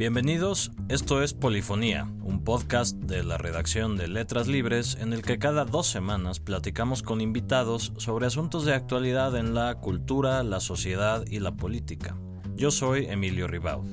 Bienvenidos, 0.00 0.72
esto 0.88 1.22
es 1.22 1.34
Polifonía, 1.34 2.10
un 2.22 2.42
podcast 2.42 2.96
de 2.96 3.22
la 3.22 3.36
redacción 3.36 3.98
de 3.98 4.08
Letras 4.08 4.48
Libres 4.48 4.96
en 4.98 5.12
el 5.12 5.20
que 5.20 5.38
cada 5.38 5.66
dos 5.66 5.88
semanas 5.88 6.40
platicamos 6.40 7.02
con 7.02 7.20
invitados 7.20 7.92
sobre 7.98 8.26
asuntos 8.26 8.64
de 8.64 8.72
actualidad 8.72 9.36
en 9.36 9.52
la 9.52 9.74
cultura, 9.74 10.42
la 10.42 10.60
sociedad 10.60 11.26
y 11.26 11.40
la 11.40 11.52
política. 11.52 12.16
Yo 12.56 12.70
soy 12.70 13.08
Emilio 13.10 13.46
Ribaud. 13.46 13.84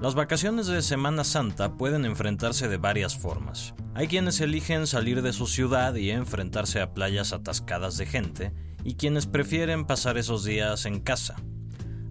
Las 0.00 0.14
vacaciones 0.14 0.68
de 0.68 0.82
Semana 0.82 1.24
Santa 1.24 1.72
pueden 1.72 2.04
enfrentarse 2.04 2.68
de 2.68 2.76
varias 2.76 3.16
formas. 3.16 3.74
Hay 3.94 4.06
quienes 4.06 4.40
eligen 4.40 4.86
salir 4.86 5.20
de 5.20 5.32
su 5.32 5.48
ciudad 5.48 5.96
y 5.96 6.12
enfrentarse 6.12 6.80
a 6.80 6.94
playas 6.94 7.32
atascadas 7.32 7.96
de 7.96 8.06
gente, 8.06 8.52
y 8.84 8.94
quienes 8.94 9.26
prefieren 9.26 9.84
pasar 9.84 10.16
esos 10.16 10.44
días 10.44 10.86
en 10.86 11.00
casa. 11.00 11.34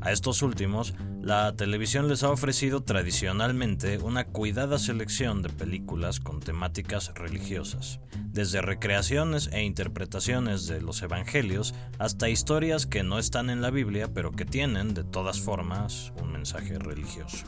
A 0.04 0.12
estos 0.12 0.42
últimos, 0.42 0.94
la 1.22 1.56
televisión 1.56 2.10
les 2.10 2.24
ha 2.24 2.30
ofrecido 2.30 2.84
tradicionalmente 2.84 4.00
una 4.00 4.26
cuidada 4.26 4.78
selección 4.78 5.42
de 5.42 5.48
películas 5.48 6.20
con 6.20 6.42
temáticas 6.42 7.14
religiosas, 7.16 8.02
desde 8.28 8.62
recreaciones 8.62 9.50
e 9.54 9.64
interpretaciones 9.64 10.68
de 10.68 10.82
los 10.82 11.02
evangelios 11.04 11.74
hasta 12.00 12.28
historias 12.28 12.86
que 12.86 13.02
no 13.04 13.18
están 13.18 13.50
en 13.50 13.62
la 13.62 13.70
Biblia 13.70 14.14
pero 14.14 14.34
que 14.34 14.44
tienen, 14.44 14.94
de 14.94 15.06
todas 15.06 15.40
formas, 15.40 16.12
un 16.22 16.34
mensaje 16.34 16.78
religioso. 16.78 17.46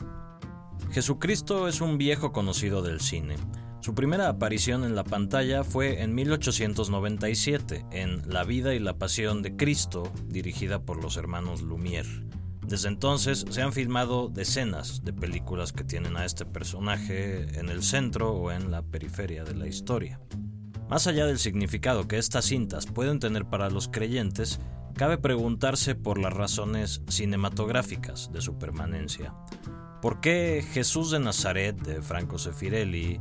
Jesucristo 0.92 1.68
es 1.68 1.82
un 1.82 1.98
viejo 1.98 2.32
conocido 2.32 2.80
del 2.80 3.02
cine. 3.02 3.36
Su 3.80 3.94
primera 3.94 4.30
aparición 4.30 4.84
en 4.84 4.96
la 4.96 5.04
pantalla 5.04 5.62
fue 5.62 6.00
en 6.02 6.14
1897 6.14 7.84
en 7.92 8.22
La 8.26 8.44
vida 8.44 8.72
y 8.72 8.78
la 8.78 8.96
pasión 8.96 9.42
de 9.42 9.56
Cristo, 9.56 10.10
dirigida 10.26 10.80
por 10.80 11.02
los 11.02 11.18
hermanos 11.18 11.60
Lumière. 11.60 12.24
Desde 12.66 12.88
entonces 12.88 13.44
se 13.48 13.62
han 13.62 13.72
filmado 13.72 14.28
decenas 14.28 15.04
de 15.04 15.12
películas 15.12 15.72
que 15.72 15.84
tienen 15.84 16.16
a 16.16 16.24
este 16.24 16.44
personaje 16.44 17.58
en 17.58 17.68
el 17.68 17.84
centro 17.84 18.32
o 18.32 18.50
en 18.50 18.72
la 18.72 18.82
periferia 18.82 19.44
de 19.44 19.54
la 19.54 19.68
historia. 19.68 20.20
Más 20.88 21.06
allá 21.06 21.26
del 21.26 21.38
significado 21.38 22.08
que 22.08 22.18
estas 22.18 22.46
cintas 22.46 22.86
pueden 22.86 23.20
tener 23.20 23.44
para 23.44 23.70
los 23.70 23.86
creyentes, 23.88 24.58
cabe 24.94 25.16
preguntarse 25.16 25.94
por 25.94 26.18
las 26.18 26.32
razones 26.32 27.02
cinematográficas 27.08 28.32
de 28.32 28.40
su 28.40 28.58
permanencia. 28.58 29.32
¿Por 30.02 30.20
qué 30.20 30.64
Jesús 30.72 31.12
de 31.12 31.20
Nazaret 31.20 31.76
de 31.76 32.02
Franco 32.02 32.36
Sefirelli, 32.36 33.20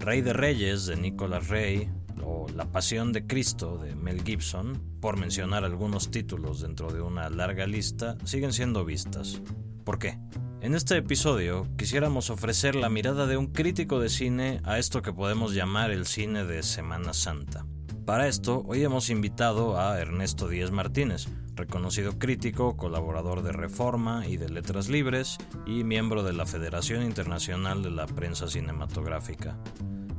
Rey 0.00 0.22
de 0.22 0.32
Reyes 0.32 0.86
de 0.86 0.96
Nicolas 0.96 1.48
Rey, 1.48 1.90
o 2.24 2.46
La 2.54 2.66
Pasión 2.70 3.12
de 3.12 3.26
Cristo 3.26 3.78
de 3.78 3.94
Mel 3.94 4.22
Gibson, 4.22 4.80
por 5.00 5.16
mencionar 5.16 5.64
algunos 5.64 6.10
títulos 6.10 6.60
dentro 6.60 6.92
de 6.92 7.00
una 7.00 7.30
larga 7.30 7.66
lista, 7.66 8.16
siguen 8.24 8.52
siendo 8.52 8.84
vistas. 8.84 9.42
¿Por 9.84 9.98
qué? 9.98 10.18
En 10.60 10.74
este 10.74 10.96
episodio 10.96 11.68
quisiéramos 11.76 12.30
ofrecer 12.30 12.74
la 12.74 12.88
mirada 12.88 13.26
de 13.26 13.36
un 13.36 13.46
crítico 13.46 14.00
de 14.00 14.08
cine 14.08 14.60
a 14.64 14.78
esto 14.78 15.02
que 15.02 15.12
podemos 15.12 15.54
llamar 15.54 15.90
el 15.90 16.04
cine 16.04 16.44
de 16.44 16.62
Semana 16.62 17.14
Santa. 17.14 17.64
Para 18.04 18.26
esto, 18.26 18.64
hoy 18.66 18.82
hemos 18.82 19.10
invitado 19.10 19.78
a 19.78 20.00
Ernesto 20.00 20.48
Díez 20.48 20.70
Martínez, 20.70 21.28
reconocido 21.54 22.18
crítico, 22.18 22.76
colaborador 22.76 23.42
de 23.42 23.52
Reforma 23.52 24.26
y 24.26 24.36
de 24.36 24.48
Letras 24.48 24.88
Libres 24.88 25.36
y 25.66 25.84
miembro 25.84 26.22
de 26.22 26.32
la 26.32 26.46
Federación 26.46 27.02
Internacional 27.02 27.82
de 27.82 27.90
la 27.90 28.06
Prensa 28.06 28.48
Cinematográfica. 28.48 29.58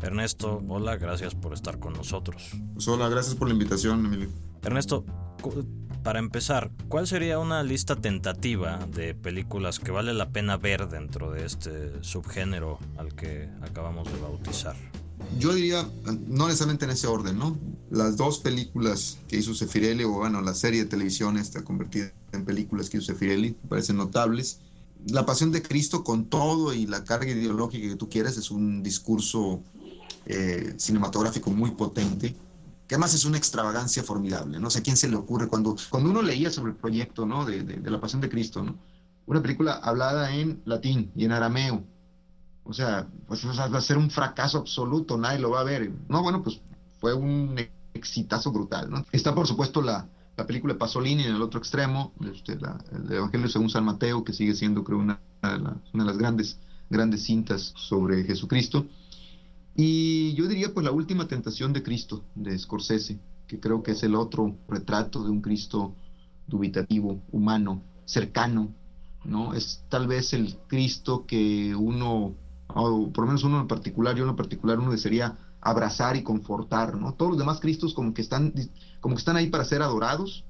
Ernesto, 0.02 0.64
hola, 0.68 0.98
gracias 0.98 1.36
por 1.36 1.54
estar 1.54 1.80
con 1.80 1.94
nosotros. 1.94 2.52
Pues 2.74 2.88
hola, 2.88 3.10
gracias 3.10 3.36
por 3.36 3.48
la 3.48 3.54
invitación, 3.54 4.06
Emilio. 4.06 4.30
Ernesto, 4.64 5.04
para 6.04 6.20
empezar, 6.20 6.72
¿cuál 6.88 7.08
sería 7.08 7.40
una 7.40 7.64
lista 7.64 7.98
tentativa 7.98 8.80
de 8.94 9.14
películas 9.14 9.80
que 9.80 9.92
vale 9.92 10.14
la 10.14 10.30
pena 10.30 10.56
ver 10.58 10.88
dentro 10.88 11.32
de 11.32 11.46
este 11.46 12.04
subgénero 12.04 12.80
al 12.98 13.14
que 13.14 13.50
acabamos 13.62 14.12
de 14.12 14.20
bautizar? 14.20 14.76
Yo 15.38 15.54
diría, 15.54 15.86
no 16.28 16.48
necesariamente 16.48 16.86
en 16.86 16.92
ese 16.92 17.08
orden, 17.08 17.38
¿no? 17.38 17.58
Las 17.92 18.16
dos 18.16 18.40
películas 18.40 19.18
que 19.28 19.38
hizo 19.38 19.54
Sefirelli, 19.54 20.06
o 20.06 20.12
bueno, 20.12 20.42
la 20.42 20.54
serie 20.54 20.84
de 20.84 20.90
televisión 20.90 21.38
está 21.38 21.64
convertida 21.64 22.14
en 22.32 22.46
películas 22.46 22.90
que 22.90 22.98
hizo 22.98 23.08
Sefirelli, 23.08 23.58
me 23.64 23.70
parecen 23.70 23.98
notables. 23.98 24.62
La 25.08 25.26
Pasión 25.26 25.52
de 25.52 25.62
Cristo 25.62 26.04
con 26.04 26.26
todo 26.26 26.74
y 26.74 26.88
la 26.88 27.04
carga 27.04 27.32
ideológica 27.32 27.88
que 27.90 27.96
tú 27.96 28.10
quieres 28.10 28.38
es 28.38 28.52
un 28.52 28.82
discurso 28.84 29.62
eh, 30.26 30.74
cinematográfico 30.78 31.52
muy 31.52 31.72
potente, 31.72 32.36
que 32.88 32.96
además 32.96 33.14
es 33.14 33.26
una 33.26 33.38
extravagancia 33.38 34.04
formidable, 34.04 34.60
¿no? 34.60 34.70
sé, 34.70 34.80
¿a 34.80 34.82
quién 34.84 34.98
se 34.98 35.10
le 35.10 35.16
ocurre 35.16 35.48
cuando, 35.48 35.76
cuando 35.90 36.10
uno 36.10 36.22
leía 36.22 36.50
sobre 36.50 36.72
el 36.72 36.78
proyecto, 36.78 37.26
¿no? 37.26 37.46
De, 37.46 37.64
de, 37.64 37.92
la 37.92 38.02
Pasión 38.02 38.22
de 38.22 38.30
Cristo, 38.30 38.64
¿no? 38.64 38.76
Una 39.28 39.42
película 39.42 39.74
hablada 39.74 40.34
en 40.34 40.62
latín 40.66 41.12
y 41.16 41.26
en 41.26 41.32
arameo. 41.32 41.84
O 42.64 42.74
sea, 42.74 43.08
pues 43.28 43.46
va 43.46 43.78
a 43.78 43.82
ser 43.82 43.98
un 43.98 44.10
fracaso 44.10 44.58
absoluto, 44.58 45.18
nadie 45.18 45.40
lo 45.40 45.52
va 45.52 45.62
a 45.62 45.64
ver. 45.64 45.92
No, 46.08 46.24
bueno, 46.24 46.42
pues 46.42 46.62
fue 47.00 47.14
un 47.14 47.60
exitazo 47.94 48.52
brutal. 48.52 49.06
Está, 49.12 49.36
por 49.36 49.46
supuesto, 49.46 49.82
la, 49.82 50.08
la 50.40 50.48
película 50.48 50.74
de 50.74 50.80
Pasolini 50.80 51.24
en 51.24 51.36
el 51.36 51.42
otro 51.42 51.60
extremo, 51.60 52.14
este, 52.34 52.54
el 52.54 53.12
Evangelio 53.12 53.50
según 53.50 53.70
San 53.70 53.86
Mateo, 53.86 54.24
que 54.24 54.34
sigue 54.34 54.56
siendo, 54.56 54.84
creo, 54.84 54.98
una, 54.98 55.20
una 55.44 55.80
de 55.94 56.06
las 56.06 56.18
grandes, 56.18 56.58
grandes 56.90 57.24
cintas 57.24 57.74
sobre 57.76 58.24
Jesucristo. 58.24 58.86
Y 59.82 60.34
yo 60.34 60.50
diría 60.50 60.74
pues 60.74 60.86
la 60.86 60.92
última 60.92 61.26
tentación 61.30 61.72
de 61.72 61.82
Cristo, 61.82 62.26
de 62.36 62.60
Scorsese, 62.60 63.18
que 63.48 63.62
creo 63.62 63.82
que 63.82 63.92
es 63.92 64.04
el 64.04 64.14
otro 64.14 64.58
retrato 64.68 65.24
de 65.24 65.30
un 65.30 65.40
Cristo 65.40 65.96
dubitativo, 66.48 67.22
humano, 67.32 67.82
cercano, 68.04 68.74
¿no? 69.24 69.54
Es 69.54 69.86
tal 69.88 70.06
vez 70.06 70.34
el 70.34 70.58
Cristo 70.68 71.26
que 71.26 71.74
uno, 71.78 72.36
o 72.68 73.10
por 73.14 73.24
lo 73.24 73.28
menos 73.28 73.46
uno 73.46 73.62
en 73.62 73.70
particular, 73.70 74.18
yo 74.18 74.28
en 74.28 74.36
particular, 74.36 74.80
uno 74.80 74.92
desearía 74.92 75.38
abrazar 75.62 76.18
y 76.18 76.24
confortar, 76.24 76.98
¿no? 76.98 77.14
Todos 77.14 77.32
los 77.32 77.40
demás 77.40 77.62
Cristos 77.62 77.94
como 77.94 78.14
que 78.14 78.22
están, 78.22 78.54
como 79.00 79.16
que 79.16 79.20
están 79.20 79.38
ahí 79.38 79.48
para 79.48 79.64
ser 79.64 79.82
adorados 79.82 80.44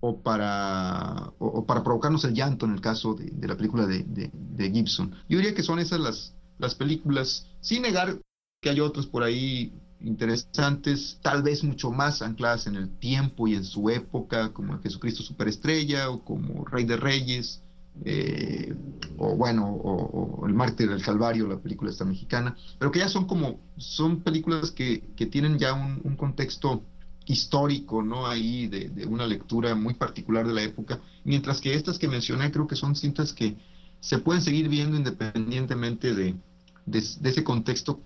o 0.00 0.20
para, 0.20 1.32
o, 1.38 1.64
para 1.64 1.82
provocarnos 1.82 2.26
el 2.26 2.34
llanto 2.34 2.66
en 2.66 2.72
el 2.72 2.82
caso 2.82 3.14
de, 3.14 3.48
la 3.48 3.56
película 3.56 3.86
de, 3.86 4.04
de, 4.04 4.70
Gibson. 4.70 5.12
Yo 5.30 5.38
diría 5.38 5.54
que 5.54 5.62
son 5.62 5.78
esas 5.78 5.98
las, 5.98 6.34
las 6.58 6.74
películas, 6.74 7.46
sin 7.62 7.80
negar 7.80 8.18
que 8.60 8.70
hay 8.70 8.80
otros 8.80 9.06
por 9.06 9.22
ahí 9.22 9.72
interesantes, 10.00 11.18
tal 11.22 11.42
vez 11.42 11.64
mucho 11.64 11.90
más 11.90 12.22
ancladas 12.22 12.66
en 12.66 12.76
el 12.76 12.90
tiempo 12.98 13.48
y 13.48 13.54
en 13.54 13.64
su 13.64 13.90
época, 13.90 14.52
como 14.52 14.78
Jesucristo 14.80 15.22
Superestrella 15.22 16.10
o 16.10 16.22
como 16.22 16.64
Rey 16.64 16.84
de 16.84 16.96
Reyes, 16.96 17.62
eh, 18.04 18.74
o 19.16 19.36
bueno, 19.36 19.66
o, 19.68 20.46
El 20.46 20.54
Mártir 20.54 20.90
del 20.90 21.02
Calvario, 21.02 21.46
la 21.46 21.58
película 21.58 21.90
esta 21.90 22.04
mexicana, 22.04 22.56
pero 22.78 22.92
que 22.92 22.98
ya 22.98 23.08
son 23.08 23.26
como, 23.26 23.58
son 23.78 24.20
películas 24.20 24.70
que, 24.70 25.02
que 25.16 25.26
tienen 25.26 25.58
ya 25.58 25.72
un, 25.72 26.16
contexto 26.16 26.82
histórico, 27.24 28.02
¿no? 28.02 28.26
Ahí 28.26 28.68
de, 28.68 29.06
una 29.06 29.26
lectura 29.26 29.74
muy 29.74 29.94
particular 29.94 30.46
de 30.46 30.54
la 30.54 30.62
época, 30.62 31.00
mientras 31.24 31.60
que 31.60 31.74
estas 31.74 31.98
que 31.98 32.08
mencioné 32.08 32.52
creo 32.52 32.66
que 32.66 32.76
son 32.76 32.94
cintas 32.94 33.32
que 33.32 33.56
se 34.00 34.18
pueden 34.18 34.42
seguir 34.42 34.68
viendo 34.68 34.96
independientemente 34.96 36.14
de, 36.14 36.36
de 36.84 36.98
ese 36.98 37.42
contexto 37.42 38.00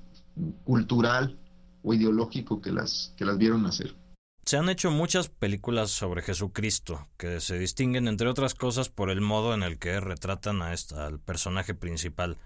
cultural 0.65 1.39
o 1.83 1.95
ideológico 1.95 2.61
que 2.61 2.73
las, 2.73 3.15
que 3.17 3.25
las 3.25 3.39
vieron 3.39 3.63
nacer. 3.63 3.97
Se 4.45 4.57
han 4.57 4.69
hecho 4.69 4.91
muchas 4.91 5.29
películas 5.29 5.91
sobre 5.91 6.23
Jesucristo, 6.23 7.07
que 7.17 7.41
se 7.41 7.59
distinguen, 7.59 8.09
entre 8.09 8.29
otras 8.29 8.55
cosas, 8.55 8.89
por 8.89 9.11
el 9.11 9.21
modo 9.21 9.55
en 9.55 9.63
el 9.63 9.79
que 9.79 10.01
retratan 10.01 10.63
a 10.63 10.73
esta, 10.73 11.07
al 11.07 11.21
personaje 11.21 11.75
principal. 11.75 12.39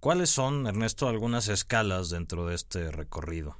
¿Cuáles 0.00 0.30
son, 0.30 0.66
Ernesto, 0.66 1.08
algunas 1.08 1.48
escalas 1.48 2.10
dentro 2.10 2.46
de 2.46 2.54
este 2.54 2.92
recorrido? 2.92 3.56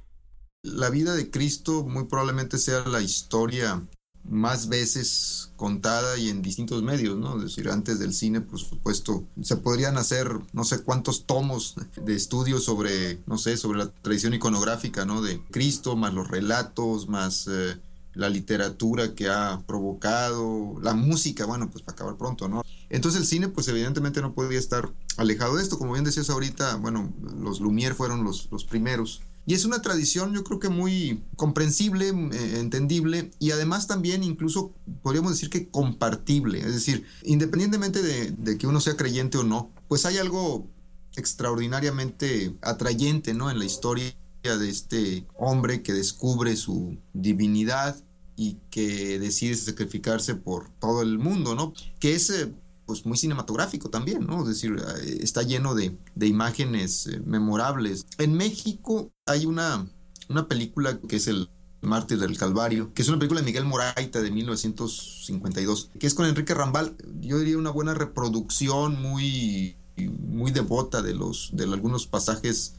La 0.63 0.89
vida 0.89 1.15
de 1.15 1.29
Cristo 1.29 1.83
muy 1.83 2.05
probablemente 2.05 2.57
sea 2.57 2.87
la 2.87 3.01
historia 3.01 3.85
más 4.23 4.69
veces 4.69 5.51
contada 5.55 6.17
y 6.17 6.29
en 6.29 6.41
distintos 6.41 6.83
medios, 6.83 7.17
¿no? 7.17 7.37
Es 7.37 7.43
decir, 7.43 7.69
antes 7.69 7.99
del 7.99 8.13
cine, 8.13 8.41
por 8.41 8.59
supuesto, 8.59 9.23
se 9.41 9.57
podrían 9.57 9.97
hacer 9.97 10.29
no 10.53 10.63
sé 10.63 10.79
cuántos 10.79 11.25
tomos 11.25 11.75
de 11.95 12.15
estudios 12.15 12.63
sobre, 12.63 13.19
no 13.25 13.37
sé, 13.37 13.57
sobre 13.57 13.79
la 13.79 13.89
tradición 13.89 14.33
iconográfica, 14.33 15.05
¿no? 15.05 15.21
De 15.21 15.41
Cristo, 15.51 15.95
más 15.95 16.13
los 16.13 16.27
relatos, 16.27 17.09
más 17.09 17.47
eh, 17.49 17.77
la 18.13 18.29
literatura 18.29 19.15
que 19.15 19.29
ha 19.29 19.61
provocado, 19.65 20.75
la 20.81 20.93
música, 20.93 21.45
bueno, 21.45 21.69
pues 21.69 21.83
para 21.83 21.93
acabar 21.93 22.15
pronto, 22.15 22.47
¿no? 22.47 22.63
Entonces 22.89 23.21
el 23.21 23.27
cine, 23.27 23.47
pues 23.47 23.67
evidentemente 23.67 24.21
no 24.21 24.33
podría 24.33 24.59
estar 24.59 24.89
alejado 25.17 25.57
de 25.57 25.63
esto. 25.63 25.77
Como 25.77 25.93
bien 25.93 26.05
decías 26.05 26.29
ahorita, 26.29 26.75
bueno, 26.75 27.11
los 27.39 27.61
Lumière 27.61 27.95
fueron 27.95 28.23
los, 28.23 28.47
los 28.51 28.65
primeros 28.65 29.21
y 29.49 29.55
es 29.55 29.65
una 29.65 29.81
tradición 29.81 30.31
yo 30.31 30.43
creo 30.43 30.59
que 30.59 30.69
muy 30.69 31.23
comprensible, 31.35 32.09
eh, 32.09 32.59
entendible 32.59 33.31
y 33.39 33.49
además 33.49 33.87
también 33.87 34.23
incluso 34.23 34.75
podríamos 35.01 35.31
decir 35.31 35.49
que 35.49 35.69
compartible. 35.69 36.59
Es 36.59 36.71
decir, 36.71 37.07
independientemente 37.23 38.03
de, 38.03 38.57
que 38.59 38.67
uno 38.67 38.79
sea 38.79 38.95
creyente 38.95 39.39
o 39.39 39.43
no, 39.43 39.71
pues 39.87 40.05
hay 40.05 40.19
algo 40.19 40.67
extraordinariamente 41.15 42.55
atrayente 42.61 43.33
¿no? 43.33 43.49
en 43.49 43.57
la 43.57 43.65
historia 43.65 44.15
de 44.43 44.69
este 44.69 45.25
hombre 45.35 45.81
que 45.81 45.93
descubre 45.93 46.55
su 46.55 46.99
divinidad 47.13 47.99
y 48.35 48.59
que 48.69 49.17
decide 49.17 49.55
sacrificarse 49.55 50.35
por 50.35 50.69
todo 50.79 51.01
el 51.01 51.17
mundo, 51.17 51.55
¿no? 51.55 51.73
Que 51.99 52.13
es, 52.13 52.29
eh, 52.29 52.53
pues 52.89 53.05
muy 53.05 53.19
cinematográfico 53.19 53.91
también, 53.91 54.25
¿no? 54.25 54.41
Es 54.41 54.47
decir, 54.47 54.75
eh, 55.03 55.19
está 55.21 55.43
lleno 55.43 55.75
de, 55.75 55.95
imágenes 56.19 57.05
eh, 57.05 57.21
memorables. 57.23 58.07
En 58.17 58.33
México 58.33 59.11
hay 59.27 59.45
una, 59.45 59.87
una 60.27 60.47
película 60.47 60.99
que 61.01 61.17
es 61.17 61.27
el 61.27 61.51
Mártir 61.81 62.17
del 62.17 62.35
Calvario, 62.35 62.91
que 62.95 63.03
es 63.03 63.07
una 63.07 63.19
película 63.19 63.41
de 63.41 63.45
Miguel 63.45 63.65
Moraita 63.65 64.21
de 64.21 64.31
1952, 64.31 65.91
que 65.99 66.07
es 66.07 66.15
con 66.15 66.25
Enrique 66.25 66.55
Rambal, 66.55 66.95
yo 67.21 67.37
diría 67.37 67.59
una 67.59 67.69
buena 67.69 67.93
reproducción 67.93 68.99
muy, 68.99 69.77
muy 69.95 70.49
devota 70.49 71.03
de, 71.03 71.13
los, 71.13 71.51
de 71.53 71.65
algunos 71.65 72.07
pasajes 72.07 72.73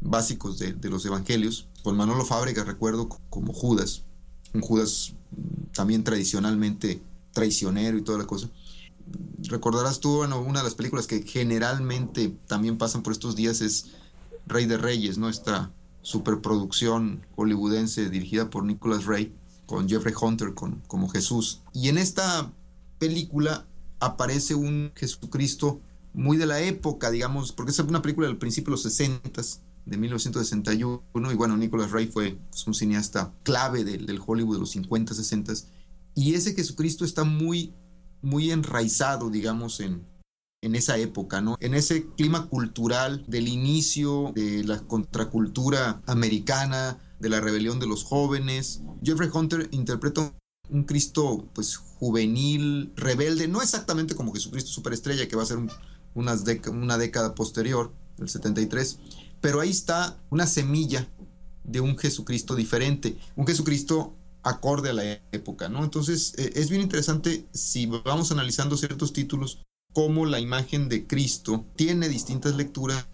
básicos 0.00 0.58
de, 0.58 0.72
de 0.72 0.88
los 0.88 1.04
evangelios, 1.04 1.68
con 1.82 1.94
Manolo 1.98 2.24
Fábrega 2.24 2.64
recuerdo 2.64 3.10
como 3.28 3.52
Judas, 3.52 4.04
un 4.54 4.62
Judas 4.62 5.12
también 5.74 6.04
tradicionalmente 6.04 7.02
traicionero 7.32 7.98
y 7.98 8.02
toda 8.02 8.18
la 8.18 8.26
cosa. 8.26 8.48
Recordarás 9.48 10.00
tú, 10.00 10.18
bueno, 10.18 10.40
una 10.40 10.60
de 10.60 10.64
las 10.64 10.74
películas 10.74 11.06
que 11.06 11.22
generalmente 11.22 12.36
también 12.46 12.78
pasan 12.78 13.02
por 13.02 13.12
estos 13.12 13.36
días 13.36 13.60
es 13.60 13.92
Rey 14.46 14.66
de 14.66 14.78
Reyes, 14.78 15.18
¿no? 15.18 15.28
Esta 15.28 15.72
superproducción 16.02 17.24
hollywoodense 17.36 18.10
dirigida 18.10 18.50
por 18.50 18.64
Nicholas 18.64 19.04
Ray 19.04 19.34
con 19.66 19.88
Jeffrey 19.88 20.14
Hunter 20.20 20.54
con, 20.54 20.82
como 20.86 21.08
Jesús. 21.08 21.62
Y 21.72 21.88
en 21.88 21.98
esta 21.98 22.50
película 22.98 23.66
aparece 24.00 24.54
un 24.54 24.92
Jesucristo 24.94 25.80
muy 26.12 26.36
de 26.36 26.46
la 26.46 26.60
época, 26.60 27.10
digamos, 27.10 27.52
porque 27.52 27.72
es 27.72 27.78
una 27.78 28.02
película 28.02 28.26
del 28.26 28.36
principio 28.36 28.70
de 28.70 28.72
los 28.72 28.82
60 28.82 29.42
de 29.86 29.96
1961 29.96 31.32
y 31.32 31.34
bueno, 31.34 31.56
Nicholas 31.56 31.90
Ray 31.90 32.06
fue 32.06 32.38
pues, 32.50 32.66
un 32.66 32.74
cineasta 32.74 33.32
clave 33.42 33.84
del, 33.84 34.06
del 34.06 34.20
Hollywood 34.24 34.56
de 34.56 34.60
los 34.60 34.70
50, 34.70 35.14
60 35.14 35.52
y 36.14 36.34
ese 36.34 36.54
Jesucristo 36.54 37.04
está 37.04 37.24
muy, 37.24 37.72
muy 38.22 38.50
enraizado, 38.50 39.30
digamos, 39.30 39.80
en, 39.80 40.06
en 40.62 40.74
esa 40.74 40.96
época, 40.96 41.40
¿no? 41.40 41.56
En 41.60 41.74
ese 41.74 42.06
clima 42.16 42.48
cultural 42.48 43.24
del 43.26 43.48
inicio 43.48 44.32
de 44.34 44.64
la 44.64 44.80
contracultura 44.80 46.00
americana, 46.06 46.98
de 47.18 47.28
la 47.28 47.40
rebelión 47.40 47.78
de 47.80 47.86
los 47.86 48.04
jóvenes. 48.04 48.82
Jeffrey 49.02 49.30
Hunter 49.32 49.68
interpreta 49.72 50.32
un 50.70 50.84
Cristo, 50.84 51.48
pues, 51.52 51.76
juvenil, 51.76 52.92
rebelde, 52.96 53.48
no 53.48 53.60
exactamente 53.60 54.14
como 54.14 54.32
Jesucristo 54.32 54.70
superestrella, 54.70 55.28
que 55.28 55.36
va 55.36 55.42
a 55.42 55.46
ser 55.46 55.58
una 56.14 56.98
década 56.98 57.34
posterior, 57.34 57.92
el 58.18 58.28
73, 58.28 58.98
pero 59.40 59.60
ahí 59.60 59.70
está 59.70 60.18
una 60.30 60.46
semilla 60.46 61.08
de 61.64 61.80
un 61.80 61.96
Jesucristo 61.98 62.54
diferente, 62.54 63.16
un 63.36 63.46
Jesucristo 63.46 64.14
acorde 64.42 64.90
a 64.90 64.94
la 64.94 65.04
época, 65.32 65.68
¿no? 65.68 65.84
Entonces, 65.84 66.34
eh, 66.38 66.52
es 66.56 66.70
bien 66.70 66.82
interesante 66.82 67.46
si 67.52 67.86
vamos 67.86 68.32
analizando 68.32 68.76
ciertos 68.76 69.12
títulos, 69.12 69.62
cómo 69.92 70.26
la 70.26 70.40
imagen 70.40 70.88
de 70.88 71.06
Cristo 71.06 71.66
tiene 71.76 72.08
distintas 72.08 72.56
lecturas 72.56 73.06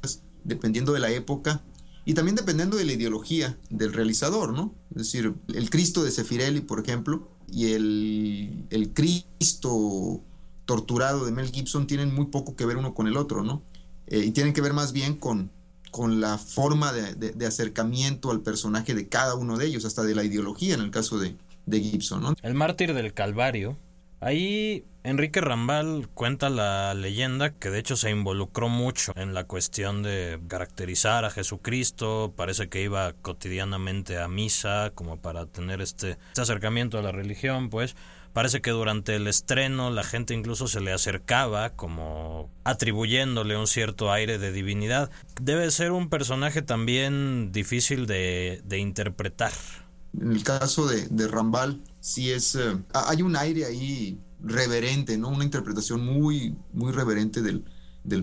dependiendo 0.44 0.92
de 0.92 1.00
la 1.00 1.10
época 1.10 1.62
y 2.04 2.14
también 2.14 2.36
dependiendo 2.36 2.76
de 2.76 2.84
la 2.84 2.92
ideología 2.92 3.58
del 3.68 3.92
realizador, 3.92 4.52
¿no? 4.52 4.74
Es 4.90 4.96
decir, 4.96 5.34
el 5.48 5.68
Cristo 5.68 6.04
de 6.04 6.10
Sefirelli, 6.10 6.60
por 6.60 6.80
ejemplo, 6.80 7.28
y 7.50 7.72
el, 7.72 8.66
el 8.70 8.94
Cristo 8.94 10.22
torturado 10.64 11.26
de 11.26 11.32
Mel 11.32 11.50
Gibson 11.50 11.86
tienen 11.86 12.14
muy 12.14 12.26
poco 12.26 12.56
que 12.56 12.64
ver 12.64 12.76
uno 12.76 12.94
con 12.94 13.08
el 13.08 13.16
otro, 13.16 13.42
¿no? 13.42 13.62
Eh, 14.06 14.24
y 14.24 14.30
tienen 14.30 14.54
que 14.54 14.62
ver 14.62 14.72
más 14.72 14.92
bien 14.92 15.16
con 15.16 15.50
con 15.90 16.20
la 16.20 16.38
forma 16.38 16.92
de, 16.92 17.46
acercamiento 17.46 18.30
al 18.30 18.40
personaje 18.40 18.94
de 18.94 19.08
cada 19.08 19.34
uno 19.34 19.56
de 19.56 19.66
ellos, 19.66 19.84
hasta 19.84 20.02
de 20.02 20.14
la 20.14 20.24
ideología 20.24 20.74
en 20.74 20.80
el 20.80 20.90
caso 20.90 21.18
de, 21.18 21.36
de 21.66 21.80
Gibson. 21.80 22.22
¿no? 22.22 22.34
El 22.42 22.54
mártir 22.54 22.94
del 22.94 23.14
Calvario. 23.14 23.76
Ahí 24.20 24.84
Enrique 25.04 25.40
Rambal 25.40 26.08
cuenta 26.12 26.50
la 26.50 26.92
leyenda 26.92 27.50
que 27.50 27.70
de 27.70 27.78
hecho 27.78 27.96
se 27.96 28.10
involucró 28.10 28.68
mucho 28.68 29.12
en 29.16 29.32
la 29.32 29.44
cuestión 29.44 30.02
de 30.02 30.40
caracterizar 30.48 31.24
a 31.24 31.30
Jesucristo, 31.30 32.34
parece 32.36 32.68
que 32.68 32.82
iba 32.82 33.12
cotidianamente 33.22 34.18
a 34.18 34.28
misa 34.28 34.90
como 34.94 35.16
para 35.18 35.46
tener 35.46 35.80
este, 35.80 36.18
este 36.28 36.40
acercamiento 36.42 36.98
a 36.98 37.02
la 37.02 37.12
religión, 37.12 37.70
pues 37.70 37.94
Parece 38.38 38.60
que 38.60 38.70
durante 38.70 39.16
el 39.16 39.26
estreno 39.26 39.90
la 39.90 40.04
gente 40.04 40.32
incluso 40.32 40.68
se 40.68 40.80
le 40.80 40.92
acercaba 40.92 41.70
como 41.70 42.52
atribuyéndole 42.62 43.56
un 43.56 43.66
cierto 43.66 44.12
aire 44.12 44.38
de 44.38 44.52
divinidad. 44.52 45.10
Debe 45.42 45.68
ser 45.72 45.90
un 45.90 46.08
personaje 46.08 46.62
también 46.62 47.50
difícil 47.50 48.06
de, 48.06 48.62
interpretar. 48.78 49.50
En 50.16 50.30
el 50.30 50.44
caso 50.44 50.86
de, 50.86 51.26
Rambal, 51.26 51.82
sí 51.98 52.30
es... 52.30 52.54
Eh, 52.54 52.78
hay 52.92 53.22
un 53.22 53.34
aire 53.34 53.64
ahí 53.64 54.20
reverente, 54.40 55.18
¿no? 55.18 55.30
Una 55.30 55.42
interpretación 55.42 56.06
muy, 56.06 56.54
muy 56.72 56.92
reverente 56.92 57.42
del, 57.42 57.64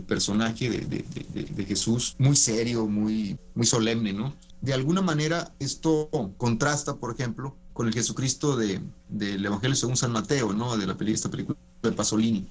personaje 0.03 0.69
de, 0.69 1.65
Jesús, 1.67 2.15
muy 2.19 2.37
serio, 2.37 2.87
muy, 2.87 3.37
muy 3.53 3.65
solemne, 3.65 4.13
¿no? 4.13 4.33
De 4.61 4.71
alguna 4.71 5.01
manera 5.01 5.53
esto 5.59 6.09
contrasta, 6.37 6.95
por 6.95 7.13
ejemplo, 7.13 7.57
con 7.75 7.87
el 7.87 7.93
Jesucristo 7.93 8.55
de, 8.55 8.79
del 9.09 9.45
Evangelio 9.45 9.75
según 9.75 9.97
San 9.97 10.13
Mateo, 10.13 10.53
¿no? 10.53 10.77
De 10.77 10.87
la 10.87 10.95
película, 10.95 11.15
esta 11.15 11.29
película 11.29 11.57
de 11.83 11.91
Pasolini, 11.91 12.47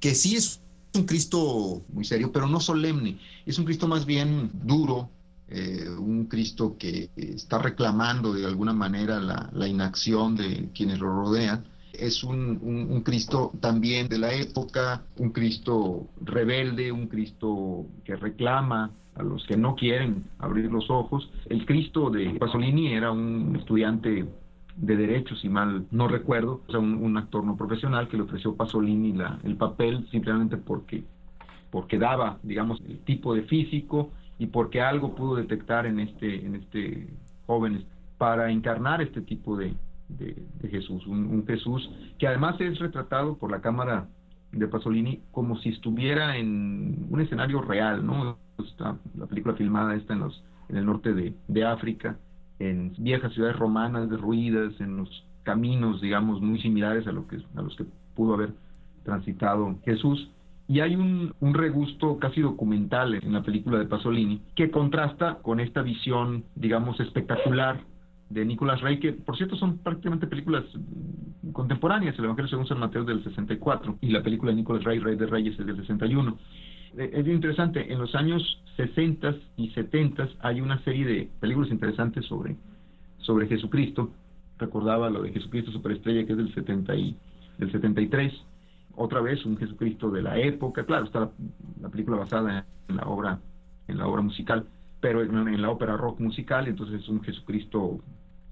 que 0.00 0.14
sí 0.14 0.34
es 0.34 0.62
un 0.94 1.04
Cristo 1.04 1.82
muy 1.92 2.06
serio, 2.06 2.32
pero 2.32 2.46
no 2.46 2.58
solemne. 2.58 3.18
Es 3.44 3.58
un 3.58 3.66
Cristo 3.66 3.86
más 3.86 4.06
bien 4.06 4.50
duro, 4.54 5.10
eh, 5.48 5.86
un 5.98 6.24
Cristo 6.24 6.76
que 6.78 7.10
está 7.16 7.58
reclamando 7.58 8.32
de 8.32 8.46
alguna 8.46 8.72
manera 8.72 9.20
la, 9.20 9.68
inacción 9.68 10.36
de 10.36 10.70
quienes 10.74 11.00
lo 11.00 11.10
rodean. 11.10 11.66
Es 11.92 12.24
un, 12.24 12.58
un, 12.62 13.02
Cristo 13.02 13.52
también 13.60 14.08
de 14.08 14.18
la 14.18 14.32
época, 14.32 15.04
un 15.18 15.32
Cristo 15.32 16.08
rebelde, 16.22 16.92
un 16.92 17.08
Cristo 17.08 17.84
que 18.04 18.16
reclama 18.16 18.90
a 19.16 19.22
los 19.22 19.44
que 19.44 19.58
no 19.58 19.74
quieren 19.74 20.24
abrir 20.38 20.72
los 20.72 20.88
ojos. 20.88 21.30
El 21.50 21.66
Cristo 21.66 22.08
de 22.08 22.30
Pasolini 22.38 22.94
era 22.94 23.12
un 23.12 23.54
estudiante 23.56 24.26
de 24.76 24.96
derecho, 24.96 25.34
si 25.36 25.48
mal 25.48 25.86
no 25.90 26.06
recuerdo, 26.06 26.62
o 26.66 26.70
sea, 26.70 26.80
un, 26.80 27.16
actor 27.16 27.44
no 27.44 27.56
profesional 27.56 28.08
que 28.08 28.16
le 28.16 28.24
ofreció 28.24 28.56
Pasolini 28.56 29.12
la, 29.12 29.38
el 29.44 29.56
papel 29.56 30.06
simplemente 30.10 30.58
porque, 30.58 31.04
porque 31.70 31.98
daba, 31.98 32.38
digamos, 32.42 32.80
el 32.86 32.98
tipo 33.00 33.34
de 33.34 33.42
físico 33.42 34.10
y 34.38 34.46
porque 34.46 34.82
algo 34.82 35.14
pudo 35.14 35.36
detectar 35.36 35.86
en 35.86 36.00
este, 36.00 36.44
en 36.44 36.56
este 36.56 37.08
joven 37.46 37.84
para 38.18 38.50
encarnar 38.50 39.00
este 39.00 39.22
tipo 39.22 39.56
de, 39.56 39.74
de, 40.08 40.36
Jesús, 40.70 41.06
un, 41.06 41.44
Jesús 41.46 41.90
que 42.18 42.26
además 42.26 42.60
es 42.60 42.78
retratado 42.78 43.36
por 43.38 43.50
la 43.50 43.60
cámara 43.60 44.08
de 44.52 44.68
Pasolini 44.68 45.22
como 45.32 45.56
si 45.58 45.70
estuviera 45.70 46.36
en 46.36 47.06
un 47.10 47.20
escenario 47.20 47.62
real, 47.62 48.04
¿no? 48.04 48.38
la 49.16 49.26
película 49.26 49.54
filmada 49.54 49.94
está 49.94 50.14
en, 50.14 50.20
los, 50.20 50.42
en 50.68 50.76
el 50.76 50.86
norte 50.86 51.14
de, 51.14 51.34
de 51.48 51.64
África, 51.64 52.18
en 52.58 52.92
viejas 52.98 53.32
ciudades 53.34 53.56
romanas 53.56 54.08
derruidas, 54.08 54.80
en 54.80 54.98
los 54.98 55.24
caminos, 55.42 56.00
digamos, 56.00 56.40
muy 56.40 56.60
similares 56.60 57.06
a, 57.06 57.12
lo 57.12 57.26
que, 57.26 57.36
a 57.54 57.62
los 57.62 57.76
que 57.76 57.84
pudo 58.14 58.34
haber 58.34 58.54
transitado 59.04 59.78
Jesús. 59.84 60.30
Y 60.68 60.80
hay 60.80 60.96
un, 60.96 61.32
un, 61.38 61.54
regusto 61.54 62.18
casi 62.18 62.40
documental 62.40 63.14
en 63.14 63.32
la 63.32 63.42
película 63.42 63.78
de 63.78 63.86
Pasolini 63.86 64.42
que 64.56 64.70
contrasta 64.70 65.36
con 65.42 65.60
esta 65.60 65.82
visión, 65.82 66.44
digamos, 66.56 66.98
espectacular 66.98 67.80
de 68.30 68.44
Nicolas 68.44 68.80
Rey, 68.80 68.98
que 68.98 69.12
por 69.12 69.36
cierto 69.36 69.54
son 69.56 69.78
prácticamente 69.78 70.26
películas 70.26 70.64
contemporáneas. 71.52 72.18
El 72.18 72.24
Evangelio 72.24 72.50
según 72.50 72.66
San 72.66 72.80
Mateo 72.80 73.04
del 73.04 73.22
64 73.22 73.98
y 74.00 74.08
la 74.08 74.22
película 74.22 74.50
de 74.50 74.56
Nicolas 74.56 74.82
Rey, 74.82 74.98
Rey 74.98 75.14
de 75.14 75.26
Reyes, 75.26 75.58
es 75.58 75.66
del 75.66 75.76
61 75.76 76.36
es 76.98 77.26
interesante, 77.26 77.92
en 77.92 77.98
los 77.98 78.14
años 78.14 78.42
60 78.76 79.34
y 79.56 79.70
70 79.70 80.28
hay 80.40 80.60
una 80.60 80.82
serie 80.84 81.06
de 81.06 81.30
películas 81.40 81.70
interesantes 81.70 82.24
sobre, 82.26 82.56
sobre 83.18 83.46
Jesucristo. 83.48 84.10
Recordaba 84.58 85.10
lo 85.10 85.22
de 85.22 85.32
Jesucristo 85.32 85.70
Superestrella, 85.72 86.26
que 86.26 86.32
es 86.32 86.38
del, 86.38 86.54
70 86.54 86.94
y, 86.96 87.16
del 87.58 87.72
73. 87.72 88.32
Otra 88.96 89.20
vez 89.20 89.44
un 89.44 89.58
Jesucristo 89.58 90.10
de 90.10 90.22
la 90.22 90.38
época. 90.38 90.84
Claro, 90.84 91.04
está 91.04 91.30
la, 91.80 91.88
película 91.88 92.16
basada 92.16 92.66
en 92.88 92.96
la 92.96 93.02
obra, 93.04 93.40
en 93.88 93.98
la 93.98 94.06
obra 94.06 94.22
musical, 94.22 94.66
pero 95.00 95.22
en, 95.22 95.60
la 95.60 95.70
ópera 95.70 95.96
rock 95.96 96.20
musical, 96.20 96.66
entonces 96.66 97.02
es 97.02 97.08
un 97.08 97.22
Jesucristo 97.22 98.00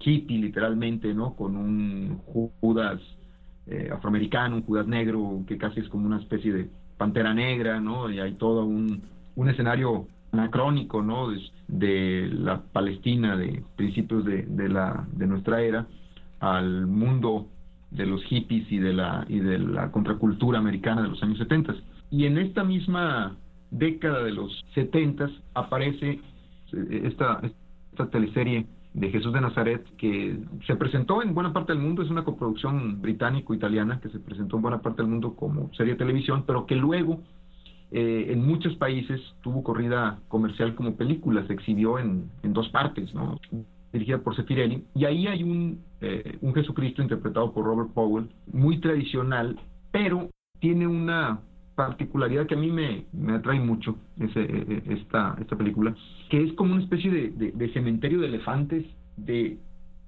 hippie, 0.00 0.38
literalmente, 0.38 1.14
¿no? 1.14 1.34
Con 1.34 1.56
un 1.56 2.18
Judas 2.60 3.00
eh, 3.66 3.88
afroamericano, 3.90 4.56
un 4.56 4.62
Judas 4.62 4.86
negro, 4.86 5.42
que 5.46 5.56
casi 5.56 5.80
es 5.80 5.88
como 5.88 6.04
una 6.06 6.18
especie 6.18 6.52
de 6.52 6.70
Pantera 6.96 7.34
Negra, 7.34 7.80
¿no? 7.80 8.10
Y 8.10 8.20
hay 8.20 8.34
todo 8.34 8.64
un, 8.64 9.02
un 9.36 9.48
escenario 9.48 10.06
anacrónico, 10.32 11.02
¿no? 11.02 11.28
De, 11.68 12.28
la 12.32 12.60
Palestina 12.60 13.36
de 13.36 13.62
principios 13.76 14.24
de, 14.24 14.42
de, 14.42 14.68
la, 14.68 15.06
de 15.12 15.26
nuestra 15.26 15.62
era 15.62 15.86
al 16.40 16.86
mundo 16.86 17.46
de 17.90 18.06
los 18.06 18.22
hippies 18.24 18.70
y 18.70 18.78
de 18.78 18.92
la, 18.92 19.24
y 19.28 19.38
de 19.38 19.58
la 19.58 19.90
contracultura 19.90 20.58
americana 20.58 21.02
de 21.02 21.08
los 21.08 21.22
años 21.22 21.38
70. 21.38 21.74
Y 22.10 22.26
en 22.26 22.38
esta 22.38 22.64
misma 22.64 23.36
década 23.70 24.22
de 24.22 24.32
los 24.32 24.64
70 24.74 25.30
aparece 25.54 26.20
esta, 26.90 27.40
esta 27.92 28.10
teleserie 28.10 28.66
de 28.94 29.10
Jesús 29.10 29.32
de 29.32 29.40
Nazaret, 29.40 29.84
que 29.98 30.38
se 30.66 30.76
presentó 30.76 31.20
en 31.20 31.34
buena 31.34 31.52
parte 31.52 31.72
del 31.72 31.82
mundo, 31.82 32.02
es 32.02 32.10
una 32.10 32.24
coproducción 32.24 33.02
británico-italiana 33.02 34.00
que 34.00 34.08
se 34.08 34.20
presentó 34.20 34.56
en 34.56 34.62
buena 34.62 34.80
parte 34.80 35.02
del 35.02 35.10
mundo 35.10 35.34
como 35.34 35.72
serie 35.74 35.94
de 35.94 35.98
televisión, 35.98 36.44
pero 36.46 36.64
que 36.64 36.76
luego 36.76 37.20
eh, 37.90 38.26
en 38.30 38.46
muchos 38.46 38.76
países 38.76 39.20
tuvo 39.42 39.64
corrida 39.64 40.20
comercial 40.28 40.76
como 40.76 40.96
película, 40.96 41.44
se 41.46 41.52
exhibió 41.54 41.98
en, 41.98 42.30
en 42.44 42.52
dos 42.52 42.68
partes, 42.68 43.12
¿no? 43.14 43.38
dirigida 43.92 44.18
por 44.18 44.34
Sefirelli, 44.34 44.84
y 44.94 45.04
ahí 45.04 45.26
hay 45.26 45.42
un, 45.42 45.80
eh, 46.00 46.38
un 46.40 46.54
Jesucristo 46.54 47.02
interpretado 47.02 47.52
por 47.52 47.64
Robert 47.64 47.92
Powell, 47.92 48.28
muy 48.52 48.78
tradicional, 48.80 49.58
pero 49.92 50.30
tiene 50.60 50.86
una 50.86 51.40
particularidad 51.74 52.46
que 52.46 52.54
a 52.54 52.58
mí 52.58 52.70
me, 52.70 53.06
me 53.12 53.34
atrae 53.34 53.60
mucho 53.60 53.96
ese, 54.18 54.40
e, 54.40 54.82
e, 54.86 54.94
esta, 54.94 55.36
esta 55.40 55.56
película, 55.56 55.94
que 56.30 56.42
es 56.42 56.52
como 56.54 56.72
una 56.72 56.82
especie 56.82 57.10
de, 57.10 57.52
de, 57.52 57.72
cementerio 57.72 58.20
de 58.20 58.28
elefantes 58.28 58.84
de 59.16 59.58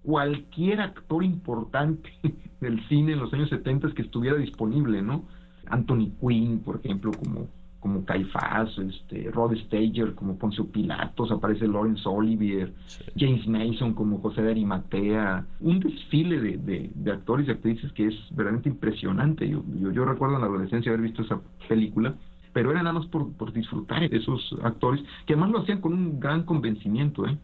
cualquier 0.03 0.81
actor 0.81 1.25
importante 1.25 2.11
del 2.61 2.87
cine 2.89 3.13
en 3.13 3.21
los 3.21 3.33
años 3.33 3.49
70 3.51 3.93
que 3.95 4.03
estuviera 4.03 4.37
disponible, 4.37 5.03
¿no? 5.03 5.25
Anthony 5.67 6.13
Quinn, 6.21 6.61
por 6.61 6.77
ejemplo, 6.77 7.11
como 7.13 7.49
como 7.81 8.05
Caifás, 8.05 8.77
este, 8.79 9.31
Rod 9.31 9.55
Stager 9.55 10.15
como 10.15 10.37
Poncio 10.39 10.67
Pilatos, 10.67 11.31
aparece 11.31 11.69
Lawrence 11.69 12.03
Olivier, 12.09 12.73
James 13.17 13.47
Mason 13.47 13.95
como 13.95 14.19
José 14.21 14.43
de 14.43 14.51
Arimatea, 14.51 15.47
un 15.61 15.81
desfile 15.81 16.41
de, 16.41 16.91
de, 16.95 17.13
actores 17.13 17.47
y 17.47 17.51
actrices 17.51 17.93
que 17.93 18.09
es 18.09 18.15
verdaderamente 18.31 18.69
impresionante. 18.69 19.49
Yo, 19.49 19.63
yo, 19.93 20.05
recuerdo 20.05 20.37
en 20.37 20.41
la 20.41 20.47
adolescencia 20.47 20.91
haber 20.91 21.03
visto 21.03 21.23
esa 21.23 21.41
película, 21.69 22.15
pero 22.53 22.71
era 22.71 22.83
nada 22.83 22.95
más 22.99 23.07
por, 23.07 23.33
por 23.35 23.53
disfrutar 23.53 24.09
de 24.09 24.17
esos 24.17 24.57
actores, 24.63 25.03
que 25.27 25.35
además 25.35 25.51
lo 25.51 25.59
hacían 25.61 25.81
con 25.81 25.93
un 25.93 26.19
gran 26.19 26.45
convencimiento. 26.45 27.27
¿eh? 27.27 27.39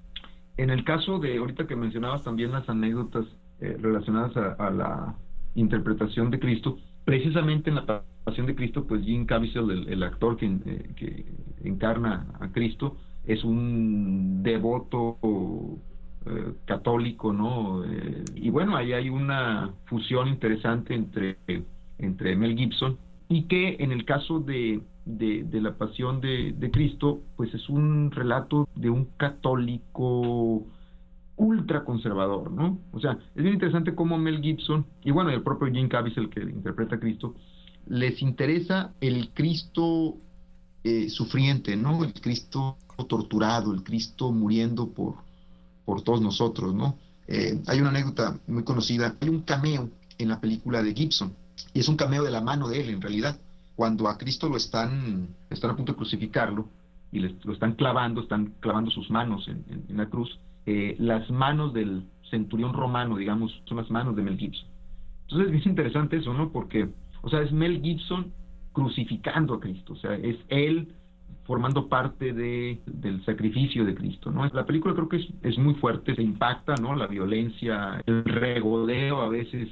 En 0.57 0.71
el 0.71 0.85
caso 0.85 1.19
de, 1.19 1.39
ahorita 1.39 1.67
que 1.67 1.77
mencionabas 1.77 2.25
también 2.25 2.53
las 2.53 2.69
anécdotas 2.69 3.27
eh, 3.61 3.77
relacionadas 3.81 4.37
a 4.37 4.71
la 4.71 5.15
interpretación 5.55 6.31
de 6.31 6.41
Cristo, 6.41 6.79
precisamente 7.05 7.71
en 7.71 7.77
la 7.77 8.03
Pasión 8.25 8.47
de 8.47 8.55
Cristo, 8.55 8.87
pues 8.87 9.03
Jim 9.05 9.27
Caviezel, 9.27 9.89
el, 9.89 10.03
actor 10.03 10.37
que, 10.37 10.47
eh, 10.47 10.91
que, 10.97 11.25
encarna 11.65 12.27
a 12.41 12.49
Cristo, 12.53 12.97
es 13.25 13.43
un 13.45 14.43
devoto 14.43 15.19
eh, 16.27 16.53
católico, 16.65 17.33
¿no? 17.33 17.85
Eh, 17.85 18.25
y 18.37 18.51
bueno, 18.51 18.77
ahí 18.77 18.93
hay 18.93 19.09
una 19.09 19.71
fusión 19.87 20.29
interesante 20.29 20.95
entre, 20.95 21.37
entre 21.99 22.37
Mel 22.37 22.57
Gibson 22.57 22.97
y 23.29 23.45
que 23.45 23.77
en 23.81 23.91
el 23.93 24.05
caso 24.05 24.41
de, 24.41 24.83
de, 25.05 25.61
la 25.61 25.75
Pasión 25.75 26.21
de, 26.21 26.71
Cristo, 26.73 27.23
pues 27.37 27.53
es 27.55 27.69
un 27.69 28.11
relato 28.11 28.69
de 28.77 28.91
un 28.91 29.07
católico 29.17 30.65
ultra 31.43 31.85
conservador, 31.85 32.51
¿no? 32.51 32.79
O 32.93 33.01
sea, 33.01 33.19
es 33.35 33.43
bien 33.43 33.55
interesante 33.55 33.95
cómo 33.95 34.17
Mel 34.17 34.41
Gibson, 34.41 34.87
y 35.05 35.11
bueno, 35.11 35.31
el 35.31 35.43
propio 35.43 35.73
Jim 35.73 35.89
Caviezel 35.89 36.31
que 36.31 36.41
interpreta 36.41 36.97
a 36.97 37.01
Cristo, 37.01 37.35
les 37.87 38.23
interesa 38.23 38.93
el 39.01 39.31
Cristo 39.31 40.17
eh, 40.85 41.09
sufriente, 41.09 41.77
¿no? 41.77 42.05
El 42.05 42.13
Cristo 42.15 42.77
torturado, 43.09 43.73
el 43.73 43.83
Cristo 43.83 44.31
muriendo 44.31 44.89
por, 44.89 45.17
por 45.85 46.03
todos 46.03 46.21
nosotros, 46.21 46.75
¿no? 46.75 46.97
Eh, 47.27 47.61
hay 47.67 47.81
una 47.81 47.91
anécdota 47.91 48.39
muy 48.47 48.63
conocida, 48.63 49.17
hay 49.21 49.29
un 49.29 49.43
cameo 49.43 49.91
en 50.19 50.29
la 50.29 50.41
película 50.41 50.83
de 50.83 50.95
Gibson, 50.95 51.35
y 51.75 51.81
es 51.81 51.89
un 51.89 51.97
cameo 51.97 52.23
de 52.23 52.31
la 52.31 52.41
mano 52.41 52.69
de 52.69 52.81
él 52.81 52.91
en 52.91 53.01
realidad, 53.01 53.41
cuando 53.75 54.09
a 54.09 54.19
Cristo 54.19 54.49
lo 54.49 54.57
están, 54.57 55.29
están 55.51 55.71
a 55.71 55.77
punto 55.77 55.93
de 55.93 55.97
crucificarlo, 55.97 56.69
y 57.11 57.21
lo 57.21 57.53
están 57.53 57.75
clavando, 57.75 58.23
están 58.23 58.55
clavando 58.61 58.91
sus 58.91 59.11
manos 59.11 59.47
en, 59.47 59.85
la 59.97 60.07
cruz, 60.07 60.39
eh, 60.67 60.97
las 60.99 61.31
manos 61.31 61.73
del 61.73 62.05
centurión 62.31 62.73
romano, 62.73 63.17
digamos, 63.17 63.63
son 63.65 63.79
las 63.79 63.91
manos 63.91 64.17
de 64.17 64.23
Mel 64.23 64.39
Gibson. 64.39 64.69
Entonces 65.23 65.47
es 65.47 65.53
bien 65.53 65.69
interesante 65.69 66.17
eso, 66.17 66.33
¿no? 66.33 66.51
Porque 66.51 66.89
o 67.23 67.31
sea, 67.31 67.41
es 67.41 67.53
Mel 67.53 67.81
Gibson 67.81 68.33
crucificando 68.73 69.55
a 69.55 69.61
Cristo, 69.61 69.93
o 69.95 69.97
sea, 69.97 70.15
es 70.15 70.37
él 70.49 70.89
formando 71.45 71.89
parte 71.89 72.33
de, 72.33 72.81
del 72.87 73.25
sacrificio 73.25 73.85
de 73.85 73.95
Cristo, 73.95 74.31
¿no? 74.31 74.47
La 74.47 74.65
película 74.65 74.95
creo 74.95 75.09
que 75.09 75.17
es, 75.17 75.29
es 75.43 75.59
muy 75.59 75.75
fuerte, 75.75 76.15
se 76.15 76.23
impacta, 76.23 76.75
¿no? 76.77 76.95
La 76.95 77.07
violencia, 77.07 78.01
el 78.07 78.25
regodeo 78.25 79.21
a 79.21 79.29
veces 79.29 79.69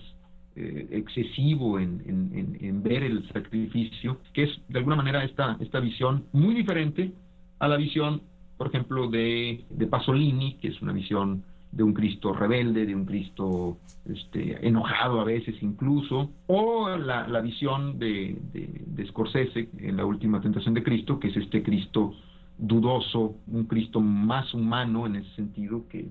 eh, 0.57 0.89
excesivo 0.91 1.79
en, 1.79 2.03
en, 2.07 2.59
en, 2.61 2.83
ver 2.83 3.05
el 3.05 3.27
sacrificio, 3.33 4.19
que 4.33 4.45
es 4.45 4.51
de 4.69 4.79
alguna 4.79 4.97
manera 4.97 5.25
esta, 5.25 5.57
esta 5.61 5.81
visión 5.81 6.25
muy 6.33 6.55
diferente 6.55 7.13
a 7.61 7.69
la 7.69 7.77
visión, 7.77 8.23
por 8.61 8.67
ejemplo, 8.67 9.09
de, 9.09 9.65
de 9.71 9.87
Pasolini, 9.87 10.59
que 10.61 10.69
es 10.69 10.83
una 10.83 10.93
visión 10.93 11.43
de 11.73 11.83
un 11.83 11.95
Cristo 11.95 12.35
rebelde, 12.35 12.85
de 12.85 12.95
un 12.95 13.07
Cristo 13.07 13.79
este, 14.05 14.69
enojado 14.69 15.19
a 15.19 15.25
veces 15.25 15.55
incluso, 15.63 16.31
o 16.47 16.91
la, 16.91 17.27
la 17.27 17.41
visión 17.41 17.99
de, 17.99 18.37
de, 18.53 19.07
Scorsese 19.07 19.71
en 19.79 19.97
la 19.97 20.05
última 20.05 20.43
tentación 20.43 20.75
de 20.75 20.83
Cristo, 20.83 21.19
que 21.19 21.29
es 21.29 21.39
este 21.39 21.63
Cristo 21.63 22.13
dudoso, 22.59 23.35
un 23.47 23.65
Cristo 23.65 24.03
más 24.03 24.53
humano 24.53 25.07
en 25.07 25.17
ese 25.17 25.35
sentido 25.37 25.89
que, 25.89 26.11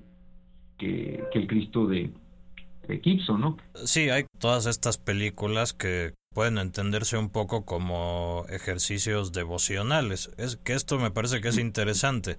que, 0.79 1.23
el 1.31 1.45
Cristo 1.45 1.85
de, 1.85 2.09
de 2.89 2.99
Gibson, 2.99 3.39
¿no? 3.39 3.57
Sí, 3.85 4.09
hay 4.09 4.25
todas 4.39 4.65
estas 4.65 4.97
películas 4.97 5.73
que 5.73 6.13
pueden 6.33 6.57
entenderse 6.57 7.17
un 7.17 7.29
poco 7.29 7.63
como 7.65 8.45
ejercicios 8.49 9.31
devocionales. 9.31 10.31
Es 10.37 10.57
que 10.57 10.73
esto 10.73 10.99
me 10.99 11.11
parece 11.11 11.39
que 11.39 11.49
es 11.49 11.57
interesante. 11.57 12.37